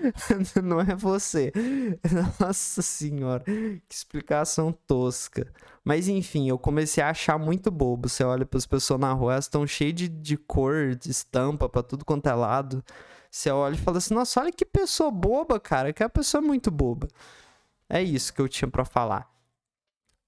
Não 0.62 0.80
é 0.80 0.94
você. 0.94 1.52
Nossa 2.40 2.82
senhora, 2.82 3.44
que 3.44 3.94
explicação 3.94 4.72
tosca. 4.72 5.52
Mas 5.84 6.08
enfim, 6.08 6.48
eu 6.48 6.58
comecei 6.58 7.02
a 7.02 7.10
achar 7.10 7.38
muito 7.38 7.70
bobo. 7.70 8.08
Você 8.08 8.24
olha 8.24 8.44
para 8.44 8.58
as 8.58 8.66
pessoas 8.66 9.00
na 9.00 9.12
rua, 9.12 9.34
elas 9.34 9.44
estão 9.44 9.66
cheias 9.66 9.94
de, 9.94 10.08
de 10.08 10.36
cor, 10.36 10.94
de 10.94 11.10
estampa 11.10 11.68
para 11.68 11.82
tudo 11.82 12.04
quanto 12.04 12.28
é 12.28 12.34
lado. 12.34 12.84
Você 13.30 13.50
olha 13.50 13.74
e 13.74 13.78
fala 13.78 13.98
assim: 13.98 14.14
nossa, 14.14 14.40
olha 14.40 14.52
que 14.52 14.64
pessoa 14.64 15.10
boba, 15.10 15.60
cara. 15.60 15.92
Que 15.92 16.02
a 16.02 16.08
pessoa 16.08 16.42
é 16.42 16.46
muito 16.46 16.70
boba. 16.70 17.08
É 17.88 18.02
isso 18.02 18.32
que 18.32 18.40
eu 18.40 18.48
tinha 18.48 18.68
para 18.68 18.84
falar. 18.84 19.30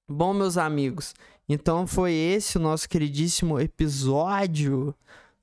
Bom, 0.08 0.32
meus 0.32 0.56
amigos, 0.56 1.14
então 1.48 1.86
foi 1.86 2.12
esse 2.12 2.56
o 2.56 2.60
nosso 2.60 2.88
queridíssimo 2.88 3.60
episódio 3.60 4.94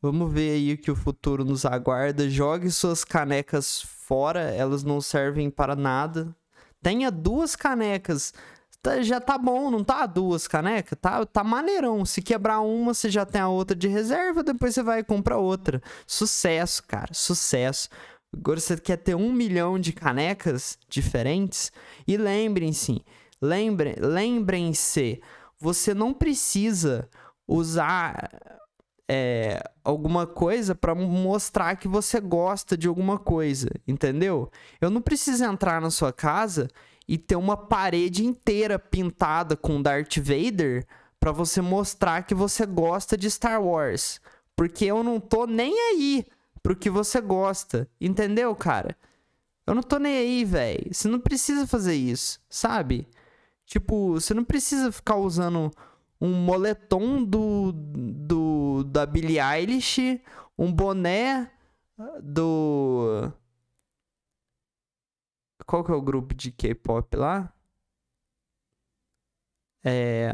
Vamos 0.05 0.31
ver 0.31 0.51
aí 0.51 0.73
o 0.73 0.77
que 0.77 0.91
o 0.91 0.95
futuro 0.95 1.43
nos 1.43 1.65
aguarda. 1.65 2.29
Jogue 2.29 2.69
suas 2.69 3.03
canecas 3.03 3.81
fora, 4.05 4.41
elas 4.53 4.83
não 4.83 5.01
servem 5.01 5.49
para 5.49 5.75
nada. 5.75 6.35
Tenha 6.81 7.09
duas 7.09 7.55
canecas. 7.55 8.33
Tá, 8.81 9.01
já 9.01 9.19
tá 9.19 9.35
bom, 9.37 9.71
não 9.71 9.83
tá? 9.83 10.05
Duas 10.05 10.47
canecas? 10.47 10.97
Tá, 11.01 11.25
tá 11.25 11.43
maneirão. 11.43 12.05
Se 12.05 12.21
quebrar 12.21 12.59
uma, 12.59 12.93
você 12.93 13.09
já 13.09 13.25
tem 13.25 13.41
a 13.41 13.47
outra 13.47 13.75
de 13.75 13.87
reserva, 13.87 14.43
depois 14.43 14.75
você 14.75 14.83
vai 14.83 15.03
comprar 15.03 15.37
outra. 15.37 15.81
Sucesso, 16.05 16.83
cara, 16.83 17.13
sucesso. 17.13 17.89
Agora 18.31 18.59
você 18.59 18.77
quer 18.77 18.97
ter 18.97 19.15
um 19.15 19.33
milhão 19.33 19.79
de 19.79 19.91
canecas 19.91 20.77
diferentes? 20.87 21.71
E 22.07 22.15
lembrem-se, 22.15 23.03
lembrem, 23.41 23.95
lembrem-se, 23.97 25.21
você 25.59 25.93
não 25.93 26.13
precisa 26.13 27.09
usar 27.47 28.29
é, 29.07 29.61
alguma 29.83 30.25
coisa 30.25 30.73
para 30.73 30.95
mostrar 30.95 31.75
que 31.75 31.87
você 31.87 32.19
gosta 32.19 32.77
de 32.77 32.87
alguma 32.87 33.19
coisa, 33.19 33.69
entendeu? 33.87 34.51
Eu 34.81 34.89
não 34.89 35.01
preciso 35.01 35.43
entrar 35.43 35.79
na 35.79 35.91
sua 35.91 36.11
casa 36.11 36.67
e 37.07 37.17
ter 37.17 37.35
uma 37.35 37.55
parede 37.55 38.25
inteira 38.25 38.79
pintada 38.79 39.55
com 39.55 39.81
Darth 39.81 40.17
Vader 40.17 40.85
para 41.19 41.31
você 41.31 41.61
mostrar 41.61 42.23
que 42.23 42.33
você 42.33 42.65
gosta 42.65 43.15
de 43.15 43.29
Star 43.29 43.61
Wars, 43.61 44.19
porque 44.55 44.85
eu 44.85 45.03
não 45.03 45.19
tô 45.19 45.45
nem 45.45 45.73
aí 45.91 46.25
pro 46.63 46.75
que 46.75 46.89
você 46.89 47.21
gosta, 47.21 47.87
entendeu, 48.01 48.55
cara? 48.55 48.97
Eu 49.67 49.73
não 49.73 49.83
tô 49.83 49.97
nem 49.97 50.17
aí, 50.17 50.45
velho. 50.45 50.93
Você 50.93 51.07
não 51.07 51.19
precisa 51.19 51.65
fazer 51.65 51.95
isso, 51.95 52.39
sabe? 52.49 53.07
Tipo, 53.65 54.13
você 54.13 54.33
não 54.33 54.43
precisa 54.43 54.91
ficar 54.91 55.15
usando 55.15 55.71
um 56.19 56.33
moletom 56.33 57.23
do, 57.23 57.71
do 57.71 58.83
da 58.85 59.05
Billie 59.05 59.39
Eilish, 59.39 60.21
um 60.57 60.71
boné 60.71 61.51
do 62.21 63.31
qual 65.65 65.83
que 65.83 65.91
é 65.91 65.95
o 65.95 66.01
grupo 66.01 66.33
de 66.33 66.51
K-pop 66.51 67.15
lá? 67.15 67.51
É 69.83 70.33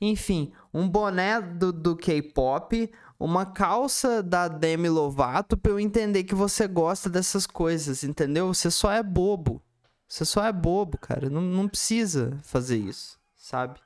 enfim, 0.00 0.52
um 0.72 0.88
boné 0.88 1.40
do, 1.40 1.72
do 1.72 1.96
K-pop, 1.96 2.92
uma 3.18 3.46
calça 3.46 4.22
da 4.22 4.48
Demi 4.48 4.88
Lovato 4.88 5.56
pra 5.56 5.72
eu 5.72 5.80
entender 5.80 6.24
que 6.24 6.34
você 6.34 6.66
gosta 6.66 7.08
dessas 7.08 7.46
coisas, 7.46 8.02
entendeu? 8.02 8.52
Você 8.52 8.70
só 8.70 8.90
é 8.90 9.02
bobo. 9.02 9.62
Você 10.08 10.24
só 10.24 10.44
é 10.44 10.52
bobo, 10.52 10.98
cara. 10.98 11.30
Não, 11.30 11.40
não 11.40 11.68
precisa 11.68 12.38
fazer 12.42 12.76
isso, 12.76 13.18
sabe? 13.36 13.80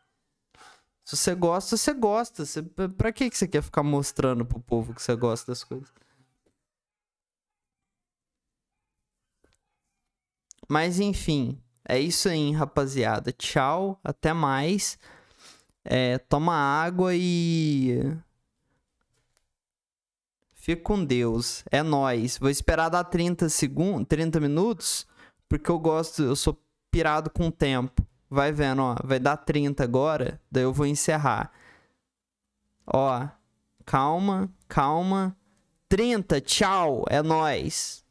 Se 1.06 1.16
você 1.16 1.36
gosta, 1.36 1.76
você 1.76 1.94
gosta. 1.94 2.44
Você, 2.44 2.62
pra 2.62 3.12
que 3.12 3.30
você 3.30 3.46
quer 3.46 3.62
ficar 3.62 3.84
mostrando 3.84 4.44
pro 4.44 4.58
povo 4.60 4.92
que 4.92 5.00
você 5.00 5.14
gosta 5.14 5.52
das 5.52 5.62
coisas? 5.62 5.88
Mas 10.68 10.98
enfim, 10.98 11.62
é 11.88 11.98
isso 12.00 12.28
aí, 12.28 12.50
rapaziada. 12.50 13.30
Tchau, 13.32 14.00
até 14.02 14.32
mais. 14.32 14.98
É, 15.84 16.18
toma 16.18 16.54
água 16.54 17.14
e. 17.14 18.00
Fica 20.54 20.82
com 20.82 21.04
Deus. 21.04 21.62
É 21.70 21.84
nós. 21.84 22.36
Vou 22.36 22.50
esperar 22.50 22.88
dar 22.88 23.04
30 23.04 23.48
segundos, 23.48 24.08
30 24.08 24.40
minutos, 24.40 25.06
porque 25.48 25.70
eu 25.70 25.78
gosto, 25.78 26.22
eu 26.24 26.34
sou 26.34 26.60
pirado 26.90 27.30
com 27.30 27.46
o 27.46 27.52
tempo. 27.52 28.04
Vai 28.28 28.52
vendo, 28.52 28.82
ó. 28.82 28.96
Vai 29.04 29.18
dar 29.18 29.36
30 29.36 29.84
agora, 29.84 30.40
daí 30.50 30.64
eu 30.64 30.72
vou 30.72 30.86
encerrar. 30.86 31.50
Ó, 32.86 33.26
calma, 33.84 34.48
calma. 34.68 35.36
30, 35.88 36.40
tchau, 36.40 37.04
é 37.08 37.22
nós. 37.22 38.05